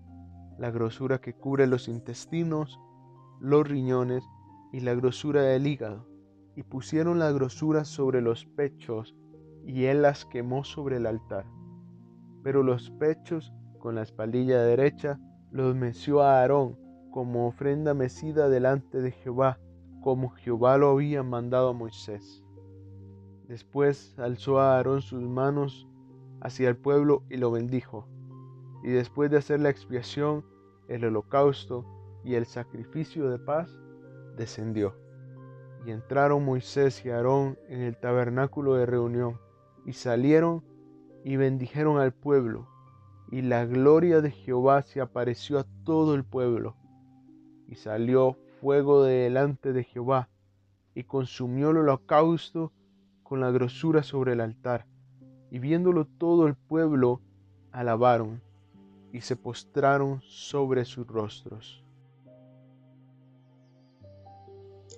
la 0.59 0.69
grosura 0.69 1.19
que 1.19 1.33
cubre 1.33 1.65
los 1.65 1.87
intestinos, 1.87 2.79
los 3.39 3.67
riñones 3.67 4.23
y 4.71 4.81
la 4.81 4.93
grosura 4.93 5.41
del 5.41 5.65
hígado 5.65 6.15
y 6.55 6.63
pusieron 6.63 7.19
la 7.19 7.31
grosura 7.31 7.83
sobre 7.83 8.21
los 8.21 8.45
pechos, 8.45 9.15
y 9.65 9.85
él 9.85 10.01
las 10.01 10.25
quemó 10.25 10.63
sobre 10.63 10.97
el 10.97 11.05
altar. 11.05 11.45
Pero 12.43 12.63
los 12.63 12.91
pechos, 12.91 13.53
con 13.79 13.95
la 13.95 14.03
espaldilla 14.03 14.61
derecha, 14.61 15.19
los 15.55 15.73
meció 15.73 16.21
a 16.21 16.41
Aarón 16.41 16.77
como 17.11 17.47
ofrenda 17.47 17.93
mecida 17.93 18.49
delante 18.49 19.01
de 19.01 19.11
Jehová, 19.11 19.57
como 20.03 20.31
Jehová 20.31 20.77
lo 20.77 20.89
había 20.89 21.23
mandado 21.23 21.69
a 21.69 21.73
Moisés. 21.73 22.43
Después 23.47 24.19
alzó 24.19 24.59
a 24.59 24.75
Aarón 24.75 25.01
sus 25.01 25.21
manos 25.21 25.87
hacia 26.41 26.67
el 26.67 26.75
pueblo 26.75 27.23
y 27.29 27.37
lo 27.37 27.51
bendijo. 27.51 28.05
Y 28.83 28.89
después 28.89 29.31
de 29.31 29.37
hacer 29.37 29.61
la 29.61 29.69
expiación, 29.69 30.43
el 30.89 31.05
holocausto 31.05 31.85
y 32.25 32.35
el 32.35 32.45
sacrificio 32.45 33.29
de 33.29 33.39
paz, 33.39 33.79
descendió. 34.35 34.93
Y 35.85 35.91
entraron 35.91 36.43
Moisés 36.43 37.05
y 37.05 37.11
Aarón 37.11 37.57
en 37.69 37.79
el 37.79 37.97
tabernáculo 37.97 38.73
de 38.73 38.87
reunión, 38.87 39.39
y 39.85 39.93
salieron 39.93 40.65
y 41.23 41.37
bendijeron 41.37 41.97
al 41.97 42.11
pueblo, 42.11 42.67
y 43.31 43.41
la 43.41 43.65
gloria 43.65 44.21
de 44.21 44.31
Jehová 44.31 44.81
se 44.81 45.01
apareció 45.01 45.59
a 45.59 45.65
todo 45.83 46.15
el 46.15 46.23
pueblo. 46.23 46.75
Y 47.67 47.75
salió 47.75 48.37
fuego 48.61 49.03
de 49.03 49.23
delante 49.23 49.73
de 49.73 49.83
Jehová, 49.83 50.29
y 50.93 51.03
consumió 51.03 51.71
el 51.71 51.77
holocausto 51.77 52.71
con 53.23 53.39
la 53.39 53.51
grosura 53.51 54.03
sobre 54.03 54.33
el 54.33 54.41
altar. 54.41 54.85
Y 55.51 55.59
viéndolo 55.59 56.05
todo 56.05 56.47
el 56.47 56.55
pueblo, 56.55 57.21
alabaron, 57.71 58.41
y 59.11 59.21
se 59.21 59.35
postraron 59.35 60.21
sobre 60.21 60.85
sus 60.85 61.07
rostros. 61.07 61.83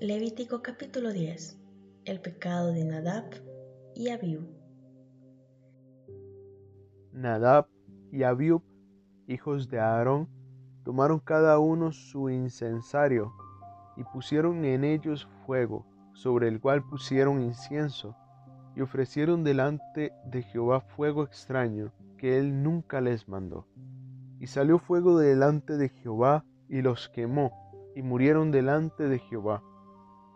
Levítico 0.01 0.61
capítulo 0.61 1.11
10. 1.11 1.59
El 2.05 2.21
pecado 2.21 2.71
de 2.71 2.83
Nadab 2.83 3.25
y 3.95 4.09
Abiú. 4.09 4.47
Nadab 7.11 7.67
y 8.17 8.23
Abiú, 8.23 8.63
hijos 9.27 9.69
de 9.69 9.80
Aarón, 9.80 10.27
tomaron 10.84 11.19
cada 11.19 11.60
uno 11.60 11.91
su 11.91 12.32
incensario 12.32 13.32
y 13.95 14.03
pusieron 14.06 14.65
en 14.65 14.84
ellos 14.84 15.30
fuego, 15.45 15.86
sobre 16.13 16.47
el 16.47 16.60
cual 16.60 16.82
pusieron 16.82 17.43
incienso, 17.43 18.15
y 18.75 18.82
ofrecieron 18.82 19.43
delante 19.43 20.13
de 20.25 20.41
Jehová 20.41 20.82
fuego 20.82 21.25
extraño 21.25 21.91
que 22.17 22.39
él 22.39 22.63
nunca 22.63 23.01
les 23.01 23.30
mandó. 23.30 23.67
Y 24.39 24.47
salió 24.47 24.80
fuego 24.80 25.19
delante 25.19 25.77
de 25.77 25.89
Jehová 25.89 26.43
y 26.67 26.82
los 26.82 27.10
quemó, 27.10 27.51
y 27.95 28.01
murieron 28.01 28.49
delante 28.49 29.08
de 29.08 29.19
Jehová. 29.19 29.62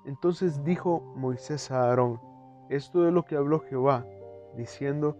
Entonces 0.06 0.63
dijo 0.63 1.02
Moisés 1.15 1.72
a 1.72 1.86
Aarón, 1.86 2.20
esto 2.70 3.08
es 3.08 3.13
lo 3.13 3.26
que 3.26 3.38
habló 3.38 3.62
Jehová, 3.62 4.06
diciendo, 4.56 5.17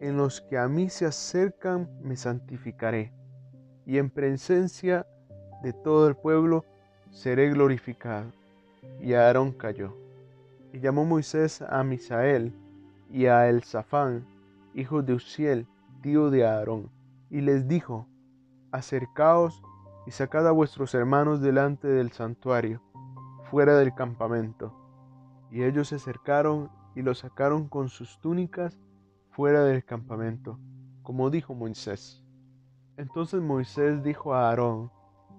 en 0.00 0.16
los 0.16 0.40
que 0.40 0.58
a 0.58 0.68
mí 0.68 0.88
se 0.88 1.06
acercan 1.06 1.88
me 2.02 2.16
santificaré, 2.16 3.12
y 3.86 3.98
en 3.98 4.10
presencia 4.10 5.06
de 5.62 5.72
todo 5.72 6.08
el 6.08 6.16
pueblo 6.16 6.64
seré 7.10 7.50
glorificado. 7.50 8.30
Y 9.00 9.14
Aarón 9.14 9.52
cayó. 9.52 9.96
Y 10.72 10.80
llamó 10.80 11.04
Moisés 11.04 11.62
a 11.62 11.82
Misael 11.82 12.52
y 13.10 13.26
a 13.26 13.48
Elzafán, 13.48 14.26
hijos 14.74 15.04
de 15.06 15.14
Uziel, 15.14 15.66
tío 16.02 16.30
de 16.30 16.46
Aarón, 16.46 16.90
y 17.30 17.40
les 17.40 17.66
dijo, 17.66 18.06
Acercaos 18.72 19.62
y 20.06 20.10
sacad 20.10 20.46
a 20.46 20.52
vuestros 20.52 20.94
hermanos 20.94 21.40
delante 21.40 21.88
del 21.88 22.12
santuario, 22.12 22.82
fuera 23.50 23.76
del 23.78 23.94
campamento. 23.94 24.74
Y 25.50 25.62
ellos 25.62 25.88
se 25.88 25.96
acercaron 25.96 26.70
y 26.94 27.02
los 27.02 27.18
sacaron 27.18 27.68
con 27.68 27.88
sus 27.88 28.20
túnicas 28.20 28.78
fuera 29.36 29.64
del 29.64 29.84
campamento, 29.84 30.58
como 31.02 31.28
dijo 31.28 31.54
Moisés. 31.54 32.24
Entonces 32.96 33.42
Moisés 33.42 34.02
dijo 34.02 34.32
a 34.32 34.48
Aarón 34.48 34.90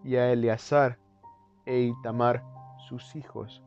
y 0.04 0.18
a 0.18 0.32
Eleazar 0.32 1.00
e 1.66 1.80
Itamar, 1.80 2.44
sus 2.88 3.16
hijos, 3.16 3.64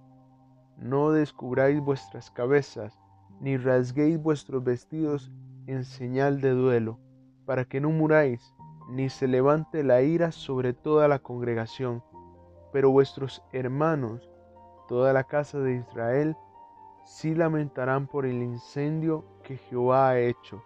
no 0.76 1.10
descubráis 1.10 1.80
vuestras 1.80 2.30
cabezas, 2.30 2.96
ni 3.40 3.56
rasguéis 3.56 4.22
vuestros 4.22 4.62
vestidos 4.62 5.32
en 5.66 5.82
señal 5.82 6.40
de 6.40 6.50
duelo, 6.50 7.00
para 7.44 7.64
que 7.64 7.80
no 7.80 7.90
muráis, 7.90 8.54
ni 8.88 9.08
se 9.10 9.26
levante 9.26 9.82
la 9.82 10.00
ira 10.02 10.30
sobre 10.30 10.74
toda 10.74 11.08
la 11.08 11.18
congregación. 11.18 12.04
Pero 12.72 12.92
vuestros 12.92 13.42
hermanos, 13.52 14.30
toda 14.86 15.12
la 15.12 15.24
casa 15.24 15.58
de 15.58 15.74
Israel, 15.74 16.36
sí 17.04 17.34
lamentarán 17.34 18.06
por 18.06 18.26
el 18.26 18.44
incendio 18.44 19.24
Jehová 19.56 20.10
ha 20.10 20.20
hecho. 20.20 20.62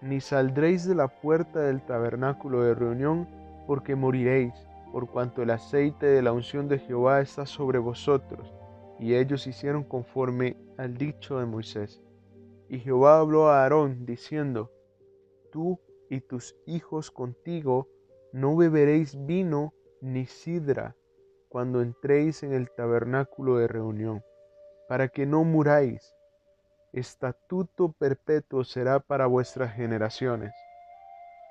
Ni 0.00 0.20
saldréis 0.20 0.86
de 0.86 0.94
la 0.94 1.08
puerta 1.08 1.60
del 1.60 1.80
tabernáculo 1.82 2.62
de 2.62 2.74
reunión, 2.74 3.28
porque 3.66 3.94
moriréis, 3.94 4.52
por 4.92 5.08
cuanto 5.08 5.42
el 5.42 5.50
aceite 5.50 6.06
de 6.06 6.22
la 6.22 6.32
unción 6.32 6.68
de 6.68 6.78
Jehová 6.78 7.20
está 7.20 7.46
sobre 7.46 7.78
vosotros. 7.78 8.52
Y 8.98 9.14
ellos 9.14 9.46
hicieron 9.46 9.84
conforme 9.84 10.56
al 10.76 10.96
dicho 10.96 11.38
de 11.38 11.46
Moisés. 11.46 12.02
Y 12.68 12.78
Jehová 12.78 13.18
habló 13.18 13.48
a 13.48 13.62
Aarón, 13.62 14.06
diciendo, 14.06 14.70
Tú 15.50 15.78
y 16.08 16.20
tus 16.20 16.56
hijos 16.66 17.10
contigo 17.10 17.88
no 18.32 18.56
beberéis 18.56 19.16
vino 19.26 19.72
ni 20.00 20.26
sidra 20.26 20.96
cuando 21.48 21.82
entréis 21.82 22.42
en 22.42 22.54
el 22.54 22.70
tabernáculo 22.70 23.58
de 23.58 23.68
reunión, 23.68 24.24
para 24.88 25.08
que 25.08 25.26
no 25.26 25.44
muráis. 25.44 26.14
Estatuto 26.92 27.92
perpetuo 27.92 28.64
será 28.64 29.00
para 29.00 29.26
vuestras 29.26 29.74
generaciones, 29.74 30.52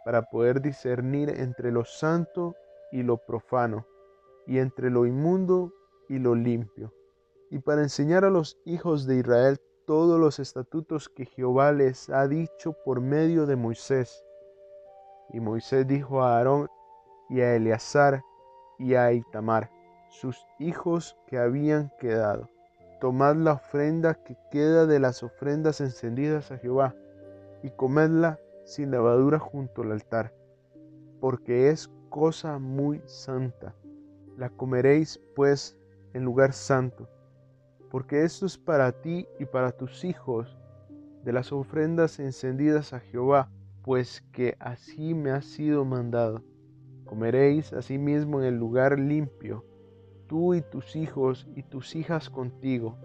para 0.05 0.21
poder 0.21 0.61
discernir 0.61 1.31
entre 1.31 1.71
lo 1.71 1.83
santo 1.83 2.55
y 2.91 3.01
lo 3.01 3.17
profano, 3.17 3.87
y 4.45 4.59
entre 4.59 4.91
lo 4.91 5.07
inmundo 5.07 5.73
y 6.07 6.19
lo 6.19 6.35
limpio, 6.35 6.93
y 7.49 7.57
para 7.57 7.81
enseñar 7.81 8.23
a 8.23 8.29
los 8.29 8.59
hijos 8.65 9.07
de 9.07 9.15
Israel 9.15 9.59
todos 9.87 10.19
los 10.19 10.37
estatutos 10.37 11.09
que 11.09 11.25
Jehová 11.25 11.71
les 11.71 12.11
ha 12.11 12.27
dicho 12.27 12.73
por 12.85 13.01
medio 13.01 13.47
de 13.47 13.55
Moisés. 13.55 14.23
Y 15.31 15.39
Moisés 15.39 15.87
dijo 15.87 16.21
a 16.21 16.37
Aarón 16.37 16.69
y 17.29 17.41
a 17.41 17.55
Eleazar 17.55 18.21
y 18.77 18.93
a 18.93 19.11
Itamar, 19.11 19.71
sus 20.09 20.37
hijos 20.59 21.17
que 21.25 21.39
habían 21.39 21.91
quedado, 21.99 22.47
tomad 23.01 23.35
la 23.35 23.53
ofrenda 23.53 24.13
que 24.13 24.37
queda 24.51 24.85
de 24.85 24.99
las 24.99 25.23
ofrendas 25.23 25.81
encendidas 25.81 26.51
a 26.51 26.59
Jehová, 26.59 26.95
y 27.63 27.71
comedla 27.71 28.39
sin 28.63 28.91
levadura 28.91 29.39
junto 29.39 29.81
al 29.81 29.91
altar, 29.91 30.35
porque 31.19 31.69
es 31.69 31.89
cosa 32.09 32.59
muy 32.59 33.01
santa. 33.07 33.73
La 34.37 34.51
comeréis 34.51 35.19
pues 35.35 35.79
en 36.13 36.23
lugar 36.23 36.53
santo, 36.53 37.09
porque 37.89 38.23
esto 38.23 38.45
es 38.45 38.59
para 38.59 38.91
ti 38.91 39.27
y 39.39 39.45
para 39.45 39.71
tus 39.71 40.05
hijos 40.05 40.55
de 41.23 41.33
las 41.33 41.51
ofrendas 41.51 42.19
encendidas 42.19 42.93
a 42.93 42.99
Jehová, 42.99 43.49
pues 43.81 44.23
que 44.31 44.55
así 44.59 45.15
me 45.15 45.31
ha 45.31 45.41
sido 45.41 45.85
mandado. 45.85 46.43
Comeréis 47.05 47.73
asimismo 47.73 48.39
en 48.41 48.45
el 48.45 48.57
lugar 48.57 48.99
limpio, 48.99 49.65
tú 50.31 50.53
y 50.53 50.61
tus 50.61 50.95
hijos 50.95 51.45
y 51.57 51.63
tus 51.63 51.93
hijas 51.93 52.29
contigo, 52.29 52.95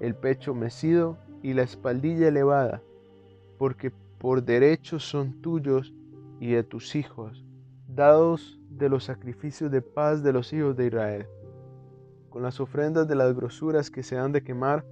el 0.00 0.16
pecho 0.16 0.56
mecido 0.56 1.16
y 1.40 1.54
la 1.54 1.62
espaldilla 1.62 2.26
elevada, 2.26 2.82
porque 3.58 3.92
por 4.18 4.42
derecho 4.42 4.98
son 4.98 5.40
tuyos 5.40 5.94
y 6.40 6.50
de 6.50 6.64
tus 6.64 6.96
hijos, 6.96 7.44
dados 7.86 8.58
de 8.70 8.88
los 8.88 9.04
sacrificios 9.04 9.70
de 9.70 9.82
paz 9.82 10.24
de 10.24 10.32
los 10.32 10.52
hijos 10.52 10.76
de 10.76 10.88
Israel. 10.88 11.26
Con 12.28 12.42
las 12.42 12.58
ofrendas 12.58 13.06
de 13.06 13.14
las 13.14 13.36
grosuras 13.36 13.88
que 13.88 14.02
se 14.02 14.18
han 14.18 14.32
de 14.32 14.42
quemar, 14.42 14.84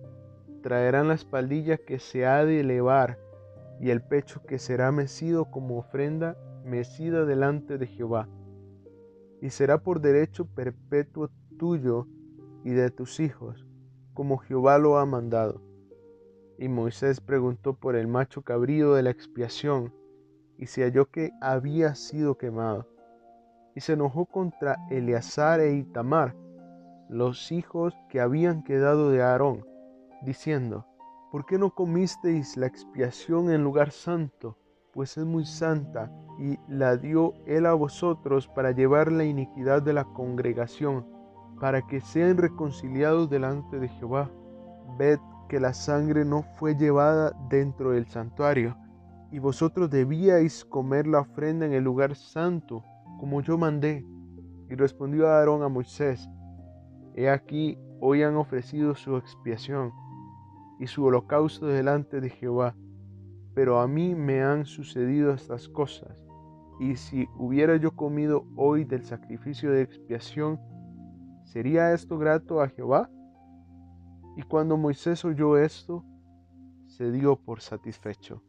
traerán 0.63 1.09
la 1.09 1.15
espaldilla 1.15 1.79
que 1.79 1.99
se 1.99 2.27
ha 2.27 2.45
de 2.45 2.61
elevar 2.61 3.19
y 3.81 3.91
el 3.91 4.03
pecho 4.03 4.41
que 4.47 4.61
será 4.61 4.93
mecido 4.93 5.47
como 5.47 5.79
ofrenda 5.79 6.37
mecida 6.65 7.25
delante 7.25 7.77
de 7.77 7.89
Jehová. 7.89 8.29
Y 9.43 9.51
será 9.51 9.79
por 9.83 10.01
derecho 10.01 10.47
perpetuo 10.47 11.29
tuyo 11.57 12.07
y 12.65 12.71
de 12.71 12.91
tus 12.91 13.21
hijos, 13.21 13.67
como 14.15 14.39
Jehová 14.39 14.79
lo 14.79 14.99
ha 14.99 15.07
mandado. 15.07 15.63
Y 16.59 16.69
Moisés 16.69 17.21
preguntó 17.21 17.75
por 17.75 17.97
el 17.97 18.09
macho 18.09 18.43
cabrío 18.43 18.95
de 18.95 19.03
la 19.03 19.11
expiación, 19.11 19.93
y 20.59 20.67
se 20.67 20.83
halló 20.83 21.11
que 21.11 21.33
había 21.41 21.95
sido 21.95 22.39
quemado. 22.39 22.89
Y 23.75 23.81
se 23.81 23.93
enojó 23.93 24.25
contra 24.25 24.77
Eleazar 24.91 25.61
e 25.61 25.77
Itamar, 25.77 26.35
los 27.09 27.53
hijos 27.53 27.95
que 28.09 28.21
habían 28.21 28.65
quedado 28.65 29.11
de 29.11 29.23
Aarón, 29.23 29.67
diciendo, 30.23 30.87
¿Por 31.31 31.45
qué 31.45 31.59
no 31.59 31.75
comisteis 31.75 32.57
la 32.57 32.67
expiación 32.67 33.51
en 33.51 33.63
lugar 33.63 33.91
santo? 33.91 34.57
Pues 34.93 35.19
es 35.19 35.27
muy 35.27 35.45
santa, 35.45 36.11
y 36.39 36.59
la 36.69 36.97
dio 36.97 37.35
él 37.47 37.67
a 37.67 37.75
vosotros 37.75 38.49
para 38.49 38.71
llevar 38.71 39.13
la 39.13 39.25
iniquidad 39.25 39.83
de 39.83 39.93
la 39.93 40.05
congregación, 40.05 41.07
para 41.61 41.83
que 41.83 42.01
sean 42.01 42.37
reconciliados 42.37 43.31
delante 43.31 43.79
de 43.79 43.89
Jehová. 43.89 44.31
Ved 44.99 45.19
que 45.49 45.61
la 45.61 45.73
sangre 45.73 46.25
no 46.25 46.43
fue 46.43 46.75
llevada 46.75 47.33
dentro 47.49 47.93
del 47.93 48.07
santuario, 48.07 48.77
y 49.31 49.39
vosotros 49.39 49.91
debíais 49.91 50.65
comer 50.65 51.07
la 51.07 51.21
ofrenda 51.21 51.67
en 51.67 51.73
el 51.73 51.85
lugar 51.85 52.15
santo, 52.15 52.85
como 53.19 53.41
yo 53.41 53.59
mandé. 53.59 54.05
Y 54.69 54.75
respondió 54.75 55.29
Aarón 55.29 55.63
a 55.63 55.69
Moisés, 55.69 56.29
He 57.15 57.31
aquí, 57.31 57.79
hoy 58.01 58.23
han 58.23 58.37
ofrecido 58.37 58.95
su 58.95 59.17
expiación 59.17 59.93
y 60.79 60.87
su 60.87 61.05
holocausto 61.05 61.67
delante 61.67 62.21
de 62.21 62.31
Jehová. 62.31 62.75
Pero 63.55 63.81
a 63.81 63.89
mí 63.89 64.15
me 64.15 64.43
han 64.43 64.67
sucedido 64.67 65.33
estas 65.33 65.69
cosas, 65.69 66.15
y 66.79 66.97
si 66.97 67.27
hubiera 67.39 67.77
yo 67.77 67.93
comido 67.93 68.45
hoy 68.55 68.85
del 68.85 69.03
sacrificio 69.03 69.71
de 69.71 69.81
expiación, 69.81 70.61
¿sería 71.47 71.93
esto 71.93 72.19
grato 72.19 72.61
a 72.61 72.69
Jehová? 72.69 73.09
Y 74.37 74.43
cuando 74.43 74.77
Moisés 74.77 75.25
oyó 75.25 75.57
esto, 75.57 76.05
se 76.87 77.11
dio 77.11 77.37
por 77.37 77.63
satisfecho. 77.63 78.43